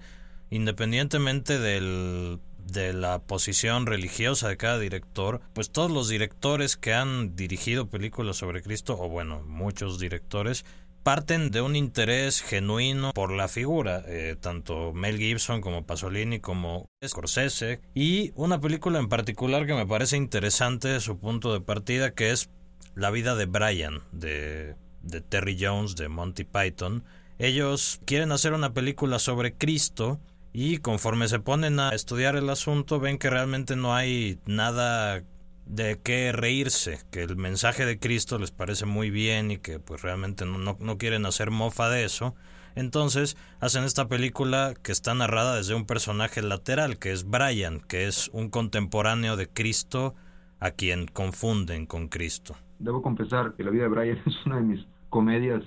Independientemente 0.49 1.57
del 1.57 2.39
de 2.71 2.93
la 2.93 3.19
posición 3.19 3.85
religiosa 3.85 4.47
de 4.47 4.57
cada 4.57 4.79
director, 4.79 5.41
pues 5.53 5.71
todos 5.71 5.91
los 5.91 6.07
directores 6.07 6.77
que 6.77 6.93
han 6.93 7.35
dirigido 7.35 7.89
películas 7.89 8.37
sobre 8.37 8.61
Cristo, 8.61 8.97
o 8.99 9.09
bueno, 9.09 9.41
muchos 9.45 9.99
directores, 9.99 10.65
parten 11.03 11.51
de 11.51 11.61
un 11.61 11.75
interés 11.75 12.41
genuino 12.41 13.11
por 13.13 13.31
la 13.31 13.47
figura, 13.47 14.03
eh, 14.07 14.35
tanto 14.39 14.93
Mel 14.93 15.17
Gibson 15.17 15.61
como 15.61 15.85
Pasolini 15.85 16.39
como 16.39 16.87
Scorsese, 17.05 17.81
y 17.93 18.31
una 18.35 18.61
película 18.61 18.99
en 18.99 19.09
particular 19.09 19.65
que 19.65 19.73
me 19.73 19.87
parece 19.87 20.17
interesante 20.17 20.99
su 20.99 21.17
punto 21.17 21.53
de 21.53 21.61
partida, 21.61 22.11
que 22.11 22.31
es 22.31 22.49
La 22.93 23.09
vida 23.09 23.35
de 23.35 23.45
Brian, 23.45 24.01
de, 24.11 24.75
de 25.01 25.21
Terry 25.21 25.57
Jones, 25.59 25.95
de 25.95 26.09
Monty 26.09 26.43
Python. 26.43 27.03
Ellos 27.39 28.01
quieren 28.05 28.31
hacer 28.31 28.53
una 28.53 28.73
película 28.73 29.17
sobre 29.17 29.53
Cristo, 29.53 30.19
y 30.53 30.77
conforme 30.77 31.27
se 31.27 31.39
ponen 31.39 31.79
a 31.79 31.91
estudiar 31.91 32.35
el 32.35 32.49
asunto 32.49 32.99
ven 32.99 33.17
que 33.17 33.29
realmente 33.29 33.75
no 33.75 33.95
hay 33.95 34.37
nada 34.45 35.23
de 35.71 35.97
qué 36.03 36.33
reírse, 36.33 36.99
que 37.11 37.23
el 37.23 37.37
mensaje 37.37 37.85
de 37.85 37.97
Cristo 37.97 38.37
les 38.37 38.51
parece 38.51 38.85
muy 38.85 39.09
bien 39.09 39.51
y 39.51 39.57
que 39.57 39.79
pues 39.79 40.01
realmente 40.01 40.45
no, 40.45 40.57
no, 40.77 40.97
quieren 40.97 41.25
hacer 41.25 41.49
mofa 41.49 41.89
de 41.89 42.03
eso. 42.03 42.35
Entonces 42.75 43.37
hacen 43.61 43.85
esta 43.85 44.09
película 44.09 44.73
que 44.83 44.91
está 44.91 45.13
narrada 45.13 45.55
desde 45.55 45.73
un 45.73 45.85
personaje 45.85 46.41
lateral, 46.41 46.99
que 46.99 47.13
es 47.13 47.23
Brian, 47.23 47.79
que 47.79 48.07
es 48.07 48.29
un 48.33 48.49
contemporáneo 48.49 49.37
de 49.37 49.47
Cristo 49.47 50.13
a 50.59 50.71
quien 50.71 51.07
confunden 51.07 51.85
con 51.85 52.09
Cristo. 52.09 52.55
Debo 52.79 53.01
confesar 53.01 53.53
que 53.55 53.63
la 53.63 53.71
vida 53.71 53.83
de 53.83 53.89
Brian 53.89 54.17
es 54.25 54.45
una 54.45 54.57
de 54.57 54.63
mis 54.63 54.85
comedias 55.09 55.63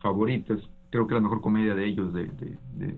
favoritas 0.00 0.60
creo 0.90 1.06
que 1.06 1.14
la 1.14 1.20
mejor 1.20 1.40
comedia 1.40 1.74
de 1.74 1.86
ellos, 1.86 2.14
de, 2.14 2.30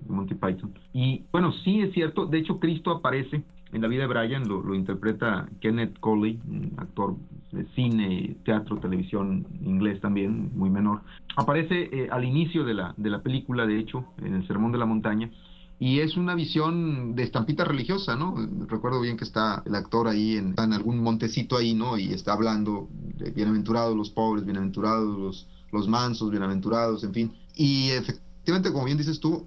Monty 0.07 0.35
Python. 0.35 0.73
Y 0.93 1.25
bueno, 1.33 1.53
sí 1.65 1.81
es 1.81 1.93
cierto, 1.93 2.27
de 2.27 2.39
hecho 2.39 2.61
Cristo 2.61 2.93
aparece 2.93 3.43
en 3.73 3.83
la 3.83 3.89
vida 3.89 4.03
de 4.03 4.09
Brian, 4.09 4.49
lo, 4.49 4.75
interpreta 4.75 5.49
Kenneth 5.61 5.99
Coley, 6.01 6.41
actor 6.77 7.17
de 7.53 7.67
cine, 7.75 8.37
teatro, 8.45 8.79
televisión 8.79 9.47
inglés 9.63 10.01
también, 10.01 10.51
muy 10.55 10.71
menor. 10.71 11.03
Aparece 11.37 11.89
eh, 11.93 12.09
al 12.11 12.25
inicio 12.25 12.65
de 12.65 12.75
la, 12.75 12.95
de 12.97 13.11
la 13.11 13.23
película, 13.23 13.67
de 13.67 13.79
hecho, 13.79 14.05
en 14.19 14.35
el 14.35 14.47
Sermón 14.47 14.73
de 14.73 14.79
la 14.79 14.87
Montaña, 14.87 15.31
y 15.79 16.01
es 16.01 16.17
una 16.17 16.35
visión 16.35 17.15
de 17.15 17.23
estampita 17.23 17.65
religiosa, 17.65 18.15
¿no? 18.15 18.35
Recuerdo 18.69 19.01
bien 19.01 19.17
que 19.17 19.25
está 19.25 19.63
el 19.65 19.75
actor 19.75 20.09
ahí 20.09 20.37
en, 20.37 20.55
en 20.59 20.73
algún 20.75 21.03
montecito 21.03 21.57
ahí, 21.57 21.73
¿no? 21.73 21.97
Y 21.97 22.13
está 22.13 22.35
hablando 22.35 22.89
de 23.17 23.31
bienaventurados 23.31 23.97
los 23.97 24.11
pobres, 24.11 24.45
bienaventurados 24.45 25.19
los, 25.19 25.49
los 25.73 25.89
mansos, 25.89 26.31
bienaventurados, 26.31 27.03
en 27.03 27.15
fin. 27.15 27.33
Y 27.55 27.91
efectivamente, 27.91 28.73
como 28.73 28.85
bien 28.85 28.99
dices 28.99 29.21
tú, 29.21 29.47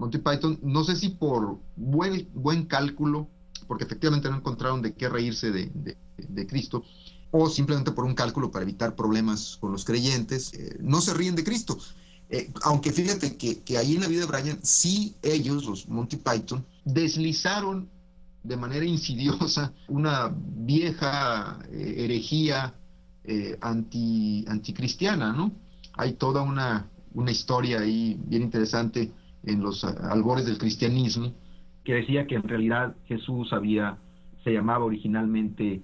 Monty 0.00 0.16
Python, 0.16 0.58
no 0.62 0.82
sé 0.82 0.96
si 0.96 1.10
por 1.10 1.60
buen, 1.76 2.26
buen 2.32 2.64
cálculo, 2.64 3.28
porque 3.68 3.84
efectivamente 3.84 4.30
no 4.30 4.36
encontraron 4.36 4.80
de 4.80 4.94
qué 4.94 5.10
reírse 5.10 5.50
de, 5.50 5.70
de, 6.16 6.46
Cristo, 6.46 6.84
o 7.30 7.50
simplemente 7.50 7.92
por 7.92 8.06
un 8.06 8.14
cálculo 8.14 8.50
para 8.50 8.62
evitar 8.62 8.96
problemas 8.96 9.58
con 9.60 9.72
los 9.72 9.84
creyentes, 9.84 10.54
eh, 10.54 10.78
no 10.80 11.02
se 11.02 11.12
ríen 11.12 11.36
de 11.36 11.44
Cristo. 11.44 11.78
Eh, 12.30 12.50
aunque 12.62 12.92
fíjate 12.92 13.36
que, 13.36 13.60
que, 13.60 13.76
ahí 13.76 13.94
en 13.94 14.00
la 14.00 14.08
vida 14.08 14.20
de 14.20 14.26
Brian, 14.26 14.58
sí 14.62 15.16
ellos, 15.22 15.66
los 15.66 15.86
Monty 15.86 16.16
Python, 16.16 16.64
deslizaron 16.86 17.90
de 18.42 18.56
manera 18.56 18.86
insidiosa 18.86 19.74
una 19.88 20.34
vieja 20.34 21.58
eh, 21.70 21.96
herejía 21.98 22.74
anti, 23.60 24.44
anticristiana, 24.48 25.32
¿no? 25.32 25.52
Hay 25.92 26.14
toda 26.14 26.42
una, 26.42 26.90
una 27.12 27.30
historia 27.30 27.80
ahí 27.80 28.18
bien 28.26 28.42
interesante 28.42 29.12
en 29.44 29.60
los 29.60 29.84
albores 29.84 30.46
del 30.46 30.58
cristianismo, 30.58 31.32
que 31.84 31.94
decía 31.94 32.26
que 32.26 32.36
en 32.36 32.42
realidad 32.42 32.94
Jesús 33.06 33.52
había, 33.52 33.98
se 34.44 34.52
llamaba 34.52 34.84
originalmente 34.84 35.82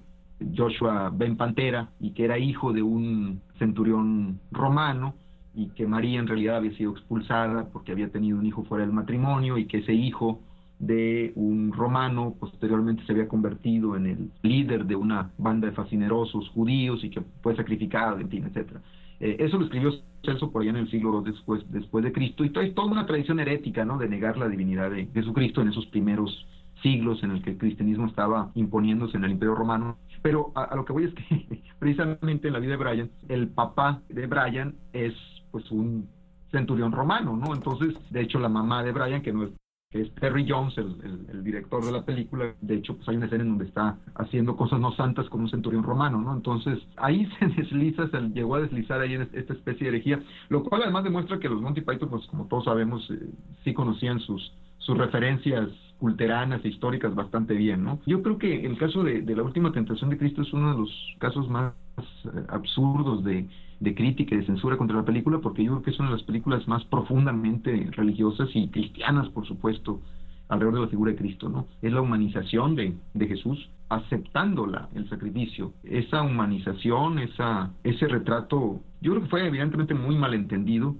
Joshua 0.55 1.11
Ben 1.13 1.35
Pantera 1.37 1.89
y 1.99 2.11
que 2.11 2.25
era 2.25 2.37
hijo 2.37 2.73
de 2.73 2.83
un 2.83 3.41
centurión 3.57 4.39
romano 4.51 5.15
y 5.55 5.69
que 5.69 5.87
María 5.87 6.19
en 6.19 6.27
realidad 6.27 6.57
había 6.57 6.77
sido 6.77 6.91
expulsada 6.91 7.67
porque 7.71 7.91
había 7.91 8.09
tenido 8.09 8.37
un 8.37 8.45
hijo 8.45 8.63
fuera 8.65 8.85
del 8.85 8.93
matrimonio 8.93 9.57
y 9.57 9.65
que 9.65 9.79
ese 9.79 9.93
hijo 9.93 10.41
de 10.77 11.31
un 11.35 11.73
romano 11.73 12.35
posteriormente 12.39 13.03
se 13.05 13.11
había 13.11 13.27
convertido 13.27 13.95
en 13.95 14.05
el 14.05 14.31
líder 14.43 14.85
de 14.85 14.95
una 14.95 15.31
banda 15.39 15.67
de 15.67 15.73
fascinerosos 15.73 16.49
judíos 16.49 17.03
y 17.03 17.09
que 17.09 17.21
fue 17.41 17.55
sacrificado, 17.55 18.19
en 18.19 18.29
fin, 18.29 18.45
etcétera. 18.45 18.81
Eh, 19.19 19.37
eso 19.39 19.57
lo 19.57 19.65
escribió 19.65 19.91
Celso 20.23 20.51
por 20.51 20.61
allá 20.61 20.71
en 20.71 20.77
el 20.77 20.91
siglo 20.91 21.23
II 21.25 21.31
después, 21.31 21.63
después 21.71 22.03
de 22.03 22.11
Cristo 22.11 22.43
y 22.43 22.51
hay 22.55 22.71
toda 22.71 22.91
una 22.91 23.05
tradición 23.05 23.39
herética, 23.39 23.85
¿no? 23.85 23.97
De 23.97 24.09
negar 24.09 24.37
la 24.37 24.47
divinidad 24.47 24.91
de 24.91 25.07
Jesucristo 25.07 25.61
en 25.61 25.69
esos 25.69 25.85
primeros 25.87 26.45
siglos 26.83 27.23
en 27.23 27.31
el 27.31 27.41
que 27.41 27.51
el 27.51 27.57
cristianismo 27.57 28.07
estaba 28.07 28.51
imponiéndose 28.55 29.17
en 29.17 29.23
el 29.23 29.31
Imperio 29.31 29.55
Romano. 29.55 29.97
Pero 30.21 30.51
a, 30.55 30.63
a 30.63 30.75
lo 30.75 30.85
que 30.85 30.93
voy 30.93 31.05
es 31.05 31.13
que 31.13 31.63
precisamente 31.79 32.47
en 32.47 32.53
la 32.53 32.59
vida 32.59 32.71
de 32.71 32.77
Brian, 32.77 33.11
el 33.29 33.47
papá 33.47 34.01
de 34.09 34.27
Brian 34.27 34.75
es 34.93 35.13
pues 35.51 35.69
un 35.71 36.07
centurión 36.51 36.91
romano, 36.91 37.35
¿no? 37.35 37.53
Entonces, 37.53 37.95
de 38.09 38.21
hecho, 38.21 38.39
la 38.39 38.49
mamá 38.49 38.83
de 38.83 38.91
Brian, 38.91 39.21
que 39.21 39.33
no 39.33 39.43
es 39.43 39.51
es 40.01 40.13
Terry 40.15 40.45
Jones, 40.47 40.77
el, 40.77 41.43
director 41.43 41.83
de 41.83 41.91
la 41.91 42.03
película. 42.03 42.53
De 42.61 42.75
hecho, 42.75 42.95
pues 42.95 43.07
hay 43.09 43.17
una 43.17 43.25
escena 43.25 43.43
en 43.43 43.49
donde 43.49 43.65
está 43.65 43.97
haciendo 44.15 44.55
cosas 44.55 44.79
no 44.79 44.91
santas 44.93 45.29
con 45.29 45.41
un 45.41 45.49
centurión 45.49 45.83
romano, 45.83 46.21
¿no? 46.21 46.33
Entonces, 46.33 46.79
ahí 46.97 47.27
se 47.39 47.47
desliza, 47.47 48.09
se 48.09 48.19
llegó 48.29 48.55
a 48.55 48.61
deslizar 48.61 49.01
ahí 49.01 49.13
en 49.13 49.29
esta 49.33 49.53
especie 49.53 49.85
de 49.85 49.95
herejía, 49.95 50.19
lo 50.49 50.63
cual 50.63 50.83
además 50.83 51.03
demuestra 51.03 51.39
que 51.39 51.49
los 51.49 51.61
Monty 51.61 51.81
Python, 51.81 52.09
pues 52.09 52.25
como 52.27 52.45
todos 52.47 52.65
sabemos, 52.65 53.09
eh, 53.11 53.29
sí 53.63 53.73
conocían 53.73 54.19
sus, 54.19 54.53
sus 54.79 54.97
referencias 54.97 55.69
culteranas 55.99 56.63
e 56.63 56.69
históricas 56.69 57.15
bastante 57.15 57.55
bien, 57.55 57.83
¿no? 57.83 57.99
Yo 58.05 58.21
creo 58.21 58.37
que 58.37 58.65
el 58.65 58.77
caso 58.77 59.03
de, 59.03 59.21
de 59.21 59.35
la 59.35 59.43
última 59.43 59.71
tentación 59.71 60.09
de 60.09 60.17
Cristo 60.17 60.43
es 60.43 60.53
uno 60.53 60.73
de 60.73 60.79
los 60.79 61.15
casos 61.19 61.49
más 61.49 61.73
eh, 61.97 62.43
absurdos 62.49 63.23
de 63.23 63.47
de 63.79 63.95
crítica 63.95 64.35
y 64.35 64.39
de 64.39 64.45
censura 64.45 64.77
contra 64.77 64.97
la 64.97 65.05
película, 65.05 65.39
porque 65.39 65.63
yo 65.63 65.71
creo 65.71 65.83
que 65.83 65.91
es 65.91 65.99
una 65.99 66.09
de 66.09 66.15
las 66.15 66.23
películas 66.23 66.67
más 66.67 66.83
profundamente 66.85 67.89
religiosas 67.91 68.49
y 68.53 68.69
cristianas, 68.69 69.29
por 69.29 69.45
supuesto, 69.45 70.01
alrededor 70.49 70.75
de 70.75 70.81
la 70.81 70.87
figura 70.87 71.11
de 71.11 71.17
Cristo, 71.17 71.49
¿no? 71.49 71.67
Es 71.81 71.91
la 71.91 72.01
humanización 72.01 72.75
de, 72.75 72.95
de 73.13 73.27
Jesús, 73.27 73.69
aceptándola, 73.89 74.89
el 74.95 75.07
sacrificio. 75.09 75.73
Esa 75.83 76.21
humanización, 76.21 77.19
esa, 77.19 77.71
ese 77.83 78.07
retrato, 78.07 78.81
yo 79.01 79.11
creo 79.11 79.23
que 79.23 79.29
fue 79.29 79.47
evidentemente 79.47 79.93
muy 79.93 80.15
malentendido. 80.15 80.95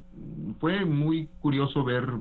Fue 0.59 0.85
muy 0.85 1.29
curioso 1.39 1.83
ver 1.83 2.11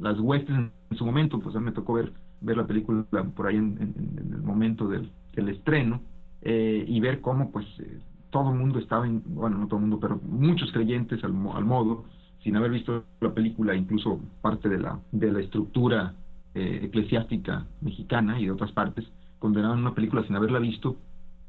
las 0.00 0.18
huestes 0.20 0.54
en, 0.54 0.72
su 0.96 1.06
momento, 1.06 1.40
pues 1.40 1.56
a 1.56 1.58
mí 1.58 1.64
me 1.64 1.72
tocó 1.72 1.94
ver, 1.94 2.12
ver 2.42 2.58
la 2.58 2.66
película 2.66 3.04
por 3.34 3.46
ahí 3.46 3.56
en, 3.56 3.94
el 4.30 4.42
momento 4.42 4.86
del, 4.86 5.10
del 5.32 5.48
estreno, 5.48 6.02
eh, 6.42 6.84
y 6.86 7.00
ver 7.00 7.22
cómo 7.22 7.50
pues 7.50 7.64
eh, 7.78 7.98
todo 8.32 8.50
el 8.50 8.58
mundo 8.58 8.78
estaba, 8.78 9.06
en, 9.06 9.22
bueno, 9.26 9.58
no 9.58 9.66
todo 9.68 9.76
el 9.76 9.82
mundo, 9.82 10.00
pero 10.00 10.18
muchos 10.24 10.72
creyentes 10.72 11.22
al, 11.22 11.34
modo, 11.34 12.06
sin 12.42 12.56
haber 12.56 12.70
visto 12.72 13.04
la 13.20 13.32
película, 13.32 13.76
incluso 13.76 14.20
parte 14.40 14.68
de 14.68 14.78
la, 14.78 14.98
de 15.12 15.30
la 15.30 15.40
estructura 15.40 16.14
eh, 16.54 16.80
eclesiástica 16.82 17.66
mexicana 17.82 18.40
y 18.40 18.46
de 18.46 18.50
otras 18.50 18.72
partes, 18.72 19.04
condenaban 19.38 19.80
una 19.80 19.94
película 19.94 20.24
sin 20.24 20.34
haberla 20.34 20.58
visto, 20.58 20.96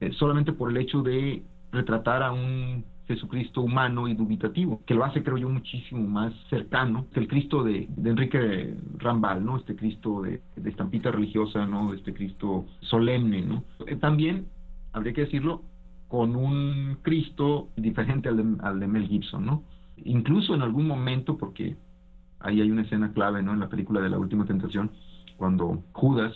eh, 0.01 0.11
solamente 0.11 0.51
por 0.51 0.69
el 0.69 0.77
hecho 0.77 1.01
de 1.01 1.41
retratar 1.71 2.21
a 2.21 2.33
un 2.33 2.83
Jesucristo 3.07 3.61
humano 3.61 4.09
y 4.09 4.13
dubitativo, 4.13 4.81
que 4.85 4.93
lo 4.93 5.05
hace, 5.05 5.23
creo 5.23 5.37
yo, 5.37 5.49
muchísimo 5.49 6.05
más 6.05 6.33
cercano 6.49 7.07
que 7.13 7.21
el 7.21 7.29
Cristo 7.29 7.63
de, 7.63 7.87
Enrique 8.03 8.75
Rambal, 8.97 9.45
¿no? 9.45 9.57
Este 9.57 9.75
Cristo 9.75 10.21
de, 10.21 10.41
de, 10.57 10.69
estampita 10.69 11.11
religiosa, 11.11 11.65
¿no? 11.65 11.93
Este 11.93 12.13
Cristo 12.13 12.65
solemne, 12.81 13.41
¿no? 13.41 13.63
Eh, 13.87 13.95
también, 13.95 14.47
habría 14.91 15.13
que 15.13 15.21
decirlo, 15.21 15.63
con 16.13 16.36
un 16.36 17.00
Cristo 17.01 17.70
diferente 17.75 18.29
al 18.29 18.79
de, 18.79 18.88
Mel 18.88 19.08
Gibson, 19.08 19.48
¿no? 19.48 19.63
Incluso 19.98 20.53
en 20.53 20.61
algún 20.61 20.85
momento, 20.85 21.40
porque 21.40 21.75
ahí 22.40 22.61
hay 22.61 22.70
una 22.70 22.83
escena 22.83 23.11
clave, 23.14 23.42
¿no? 23.42 23.51
En 23.51 23.59
la 23.59 23.68
película 23.68 24.00
de 24.00 24.11
la 24.11 24.20
Última 24.20 24.46
Tentación, 24.46 24.92
cuando 25.37 25.81
Judas, 25.92 26.35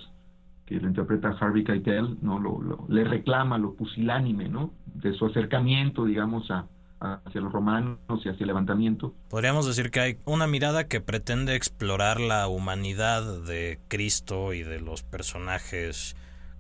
que 0.66 0.80
lo 0.80 0.88
interpreta 0.88 1.30
Harvey 1.40 1.64
Keitel, 1.64 2.18
¿no? 2.24 2.42
Le 2.90 3.04
reclama 3.04 3.60
lo 3.60 3.76
pusilánime, 3.76 4.50
¿no? 4.50 4.74
De 4.96 5.14
su 5.14 5.28
acercamiento, 5.28 6.06
digamos, 6.06 6.50
a, 6.50 6.66
hacia 7.00 7.40
los 7.40 7.54
romanos 7.54 8.00
y 8.26 8.30
hacia 8.30 8.46
el 8.46 8.48
levantamiento. 8.48 9.14
Podríamos 9.30 9.68
decir 9.68 9.92
que 9.92 10.00
hay 10.00 10.18
una 10.26 10.48
mirada 10.48 10.88
que 10.88 11.02
pretende 11.02 11.56
explorar 11.56 12.20
la 12.20 12.48
humanidad 12.48 13.44
de 13.44 13.78
Cristo 13.90 14.54
y 14.54 14.64
de 14.64 14.82
los 14.82 15.04
personajes 15.04 16.16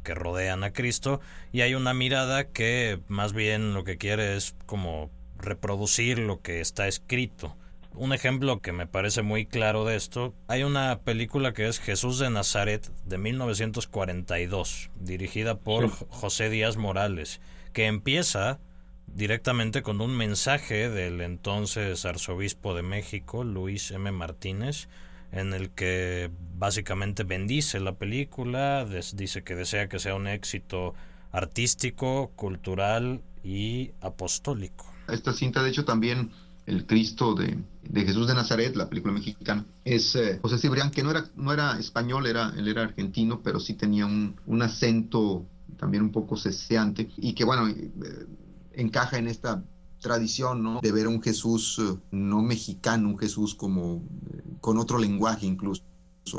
que 0.07 0.15
rodean 0.15 0.63
a 0.63 0.71
Cristo 0.71 1.19
y 1.51 1.61
hay 1.61 1.75
una 1.75 1.93
mirada 1.93 2.45
que 2.47 3.01
más 3.09 3.33
bien 3.33 3.73
lo 3.73 3.83
que 3.83 3.97
quiere 3.97 4.37
es 4.37 4.55
como 4.65 5.11
reproducir 5.37 6.17
lo 6.17 6.41
que 6.41 6.61
está 6.61 6.87
escrito. 6.87 7.57
Un 7.93 8.13
ejemplo 8.13 8.61
que 8.61 8.71
me 8.71 8.87
parece 8.87 9.21
muy 9.21 9.45
claro 9.45 9.83
de 9.83 9.97
esto, 9.97 10.33
hay 10.47 10.63
una 10.63 11.01
película 11.01 11.53
que 11.53 11.67
es 11.67 11.79
Jesús 11.79 12.19
de 12.19 12.29
Nazaret 12.29 12.89
de 13.03 13.17
1942, 13.17 14.91
dirigida 14.95 15.59
por 15.59 15.89
José 15.89 16.49
Díaz 16.49 16.77
Morales, 16.77 17.41
que 17.73 17.87
empieza 17.87 18.59
directamente 19.07 19.81
con 19.81 19.99
un 19.99 20.15
mensaje 20.15 20.89
del 20.89 21.19
entonces 21.19 22.05
arzobispo 22.05 22.75
de 22.75 22.83
México, 22.83 23.43
Luis 23.43 23.91
M. 23.91 24.09
Martínez, 24.13 24.87
en 25.31 25.53
el 25.53 25.69
que 25.71 26.31
básicamente 26.57 27.23
bendice 27.23 27.79
la 27.79 27.95
película, 27.95 28.85
dice 29.13 29.43
que 29.43 29.55
desea 29.55 29.89
que 29.89 29.99
sea 29.99 30.15
un 30.15 30.27
éxito 30.27 30.93
artístico, 31.31 32.31
cultural 32.35 33.21
y 33.43 33.91
apostólico. 34.01 34.85
Esta 35.07 35.33
cinta, 35.33 35.63
de 35.63 35.69
hecho, 35.69 35.85
también 35.85 36.31
el 36.65 36.85
Cristo 36.85 37.33
de, 37.33 37.57
Jesús 37.93 38.27
de 38.27 38.35
Nazaret, 38.35 38.75
la 38.75 38.89
película 38.89 39.13
mexicana, 39.13 39.65
es 39.85 40.15
eh, 40.15 40.39
José 40.41 40.57
Cibrián, 40.57 40.91
que 40.91 41.03
no 41.03 41.11
era, 41.11 41.25
no 41.35 41.53
era 41.53 41.79
español, 41.79 42.27
era, 42.27 42.53
él 42.57 42.67
era 42.67 42.83
argentino, 42.83 43.41
pero 43.41 43.59
sí 43.59 43.73
tenía 43.73 44.05
un, 44.05 44.35
un 44.45 44.61
acento 44.61 45.45
también 45.77 46.03
un 46.03 46.11
poco 46.11 46.35
ceseante 46.35 47.09
y 47.17 47.33
que, 47.33 47.45
bueno, 47.45 47.67
eh, 47.69 47.91
encaja 48.73 49.17
en 49.17 49.27
esta 49.27 49.63
tradición, 50.07 50.63
¿no? 50.63 50.79
De 50.81 50.91
ver 50.91 51.07
un 51.07 51.21
Jesús 51.21 51.79
eh, 51.79 51.97
no 52.11 52.41
mexicano, 52.41 53.09
un 53.09 53.17
Jesús 53.17 53.53
como 53.55 54.03
eh, 54.31 54.41
con 54.61 54.77
otro 54.77 54.97
lenguaje 54.97 55.45
incluso. 55.45 55.83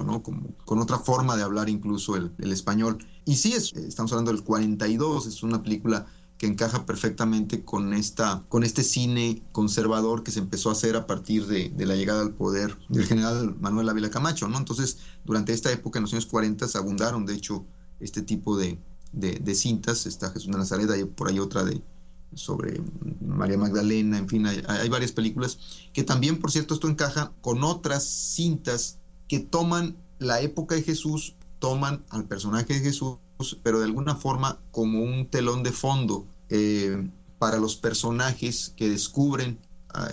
¿no? 0.05 0.23
Como, 0.23 0.55
con 0.67 0.81
otra 0.81 0.99
forma 0.99 1.35
de 1.37 1.43
hablar 1.43 1.69
incluso 1.71 2.17
el, 2.17 2.53
español. 2.53 2.99
Y 3.25 3.37
sí, 3.37 3.55
es, 3.55 3.73
estamos 3.73 4.13
hablando 4.13 4.33
del 4.33 4.45
42, 4.45 5.27
es 5.27 5.43
una 5.43 5.63
película 5.63 6.07
que 6.37 6.47
encaja 6.47 6.85
perfectamente 6.85 7.65
con, 7.65 7.95
esta, 7.95 8.45
con 8.51 8.65
este 8.65 8.83
cine 8.83 9.43
conservador 9.51 10.23
que 10.23 10.31
se 10.31 10.41
empezó 10.41 10.69
a 10.69 10.73
hacer 10.73 10.95
a 10.95 11.07
partir 11.07 11.47
de, 11.47 11.73
la 11.87 11.97
llegada 11.97 12.21
al 12.21 12.35
poder 12.35 12.77
del 12.91 13.07
general 13.07 13.57
Manuel 13.61 13.89
Ávila 13.89 14.11
Camacho, 14.11 14.47
¿no? 14.47 14.59
Entonces, 14.59 14.99
durante 15.25 15.55
esta 15.55 15.73
época, 15.73 15.99
en 15.99 16.03
los 16.03 16.13
años 16.13 16.27
40, 16.27 16.67
abundaron, 16.75 17.25
de 17.25 17.35
hecho, 17.35 17.65
este 17.99 18.21
tipo 18.21 18.59
de, 18.59 18.79
de 19.13 19.55
cintas. 19.55 20.05
Está 20.05 20.31
Jesús 20.31 20.53
de 20.53 20.59
Nazaret, 20.59 20.91
hay 20.91 21.05
por 21.05 21.29
ahí 21.29 21.41
otra 21.41 21.65
de, 21.65 21.83
sobre 22.35 22.81
María 23.21 23.59
Magdalena, 23.59 24.19
en 24.19 24.29
fin, 24.29 24.47
hay, 24.47 24.89
varias 24.89 25.13
películas 25.13 25.59
que 25.93 26.05
también, 26.05 26.39
por 26.39 26.51
cierto, 26.51 26.75
esto 26.75 26.89
encaja 26.89 27.33
con 27.41 27.65
otras 27.65 28.05
cintas 28.05 28.99
que 29.29 29.41
toman 29.41 29.97
la 30.19 30.41
época 30.41 30.75
de 30.75 30.83
Jesús, 30.83 31.35
toman 31.59 32.05
al 32.11 32.25
personaje 32.25 32.75
de 32.75 32.81
Jesús, 32.81 33.19
pero 33.63 33.79
de 33.79 33.87
alguna 33.87 34.15
forma 34.15 34.59
como 34.71 35.03
un 35.03 35.27
telón 35.27 35.63
de 35.63 35.73
fondo 35.73 36.27
eh, 36.49 37.09
para 37.39 37.59
los 37.59 37.77
personajes 37.77 38.73
que 38.77 38.89
descubren 38.89 39.59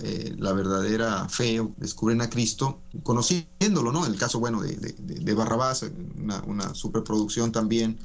eh, 0.03 0.33
la 0.37 0.53
verdadera 0.53 1.27
fe, 1.27 1.61
descubren 1.77 2.21
a 2.21 2.29
Cristo, 2.29 2.79
conociéndolo, 3.03 3.91
¿no? 3.91 4.05
El 4.05 4.15
caso, 4.15 4.39
bueno, 4.39 4.61
de, 4.61 5.33
Barrabás, 5.33 5.85
una, 6.17 6.41
una 6.43 6.73
superproducción 6.73 7.51
también 7.51 7.99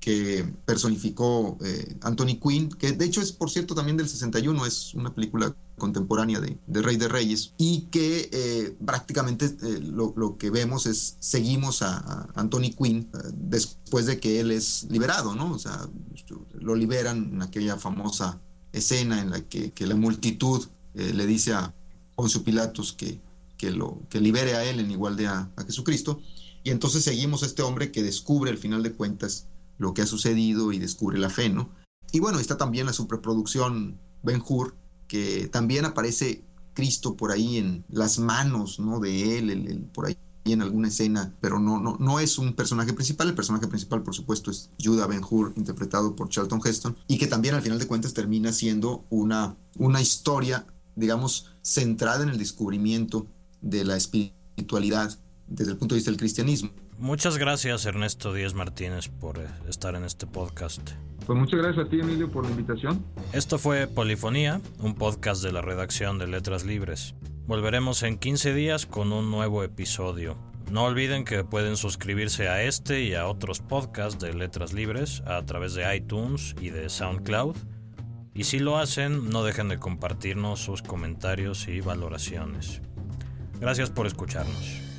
que 0.00 0.50
personificó 0.64 1.58
eh, 1.62 1.96
Anthony 2.00 2.40
Quinn, 2.42 2.70
que 2.70 2.92
de 2.92 3.04
hecho 3.04 3.20
es, 3.20 3.32
por 3.32 3.50
cierto, 3.50 3.74
también 3.74 3.98
del 3.98 4.08
61, 4.08 4.64
es 4.64 4.94
una 4.94 5.14
película 5.14 5.54
contemporánea 5.76 6.40
de, 6.40 6.58
Rey 6.82 6.96
de 6.96 7.08
Reyes, 7.08 7.52
y 7.58 7.82
que 7.90 8.30
eh, 8.32 8.76
prácticamente 8.84 9.46
eh, 9.46 9.80
lo, 9.80 10.38
que 10.38 10.50
vemos 10.50 10.86
es, 10.86 11.16
seguimos 11.20 11.82
a, 11.82 12.28
Anthony 12.34 12.72
Quinn 12.76 13.10
después 13.34 14.06
de 14.06 14.18
que 14.18 14.40
él 14.40 14.50
es 14.52 14.86
liberado, 14.90 15.34
¿no? 15.34 15.52
O 15.52 15.58
sea, 15.58 15.88
lo 16.54 16.74
liberan 16.74 17.34
en 17.34 17.42
aquella 17.42 17.76
famosa 17.76 18.40
escena 18.72 19.20
en 19.20 19.30
la 19.30 19.42
que, 19.42 19.72
la 19.80 19.96
multitud 19.96 20.66
le 20.94 21.26
dice 21.26 21.52
a 21.52 21.74
Poncio 22.14 22.42
Pilatos 22.42 22.92
que, 22.92 23.20
que, 23.56 23.70
lo, 23.70 24.00
que 24.08 24.20
libere 24.20 24.54
a 24.54 24.64
él 24.64 24.80
en 24.80 24.90
igualdad 24.90 25.50
a, 25.56 25.60
a 25.60 25.64
Jesucristo, 25.64 26.20
y 26.62 26.70
entonces 26.70 27.04
seguimos 27.04 27.42
a 27.42 27.46
este 27.46 27.62
hombre 27.62 27.92
que 27.92 28.02
descubre 28.02 28.50
al 28.50 28.58
final 28.58 28.82
de 28.82 28.92
cuentas 28.92 29.46
lo 29.80 29.94
que 29.94 30.02
ha 30.02 30.06
sucedido 30.06 30.72
y 30.72 30.78
descubre 30.78 31.18
la 31.18 31.30
fe, 31.30 31.48
¿no? 31.48 31.70
Y 32.12 32.20
bueno, 32.20 32.38
está 32.38 32.58
también 32.58 32.86
la 32.86 32.92
superproducción 32.92 33.98
Ben 34.22 34.42
Hur, 34.46 34.76
que 35.08 35.48
también 35.48 35.86
aparece 35.86 36.44
Cristo 36.74 37.16
por 37.16 37.32
ahí 37.32 37.56
en 37.56 37.84
las 37.88 38.18
manos, 38.18 38.78
¿no? 38.78 39.00
De 39.00 39.38
él, 39.38 39.88
por 39.94 40.06
ahí 40.06 40.18
en 40.44 40.60
alguna 40.60 40.88
escena, 40.88 41.34
pero 41.40 41.58
no, 41.58 41.80
no, 41.80 41.96
no 41.98 42.20
es 42.20 42.36
un 42.36 42.54
personaje 42.54 42.92
principal. 42.92 43.28
El 43.28 43.34
personaje 43.34 43.68
principal, 43.68 44.02
por 44.02 44.14
supuesto, 44.14 44.50
es 44.50 44.70
Judah 44.82 45.06
Ben 45.06 45.22
Hur, 45.28 45.54
interpretado 45.56 46.14
por 46.14 46.28
Charlton 46.28 46.60
Heston, 46.62 46.96
y 47.06 47.16
que 47.16 47.26
también 47.26 47.54
al 47.54 47.62
final 47.62 47.78
de 47.78 47.86
cuentas 47.86 48.12
termina 48.12 48.52
siendo 48.52 49.06
una, 49.08 49.56
una 49.78 50.02
historia, 50.02 50.66
digamos, 50.94 51.52
centrada 51.62 52.22
en 52.22 52.28
el 52.28 52.38
descubrimiento 52.38 53.26
de 53.62 53.84
la 53.84 53.96
espiritualidad 53.96 55.18
desde 55.46 55.72
el 55.72 55.78
punto 55.78 55.94
de 55.94 56.00
vista 56.00 56.10
del 56.10 56.20
cristianismo. 56.20 56.70
Muchas 57.00 57.38
gracias 57.38 57.86
Ernesto 57.86 58.34
Díaz 58.34 58.52
Martínez 58.52 59.08
por 59.08 59.38
eh, 59.38 59.46
estar 59.66 59.94
en 59.94 60.04
este 60.04 60.26
podcast. 60.26 60.90
Pues 61.24 61.38
muchas 61.38 61.60
gracias 61.60 61.86
a 61.86 61.88
ti 61.88 61.98
Emilio 61.98 62.30
por 62.30 62.44
la 62.44 62.50
invitación. 62.50 63.02
Esto 63.32 63.58
fue 63.58 63.86
Polifonía, 63.86 64.60
un 64.80 64.94
podcast 64.94 65.42
de 65.42 65.50
la 65.50 65.62
redacción 65.62 66.18
de 66.18 66.26
Letras 66.26 66.66
Libres. 66.66 67.14
Volveremos 67.46 68.02
en 68.02 68.18
15 68.18 68.52
días 68.52 68.84
con 68.84 69.14
un 69.14 69.30
nuevo 69.30 69.64
episodio. 69.64 70.36
No 70.70 70.84
olviden 70.84 71.24
que 71.24 71.42
pueden 71.42 71.78
suscribirse 71.78 72.48
a 72.48 72.62
este 72.64 73.02
y 73.02 73.14
a 73.14 73.26
otros 73.26 73.60
podcasts 73.60 74.22
de 74.22 74.34
Letras 74.34 74.74
Libres 74.74 75.22
a 75.22 75.42
través 75.46 75.72
de 75.72 75.96
iTunes 75.96 76.54
y 76.60 76.68
de 76.68 76.90
SoundCloud. 76.90 77.56
Y 78.34 78.44
si 78.44 78.58
lo 78.58 78.76
hacen, 78.76 79.30
no 79.30 79.42
dejen 79.42 79.70
de 79.70 79.78
compartirnos 79.78 80.60
sus 80.60 80.82
comentarios 80.82 81.66
y 81.66 81.80
valoraciones. 81.80 82.82
Gracias 83.58 83.88
por 83.88 84.06
escucharnos. 84.06 84.89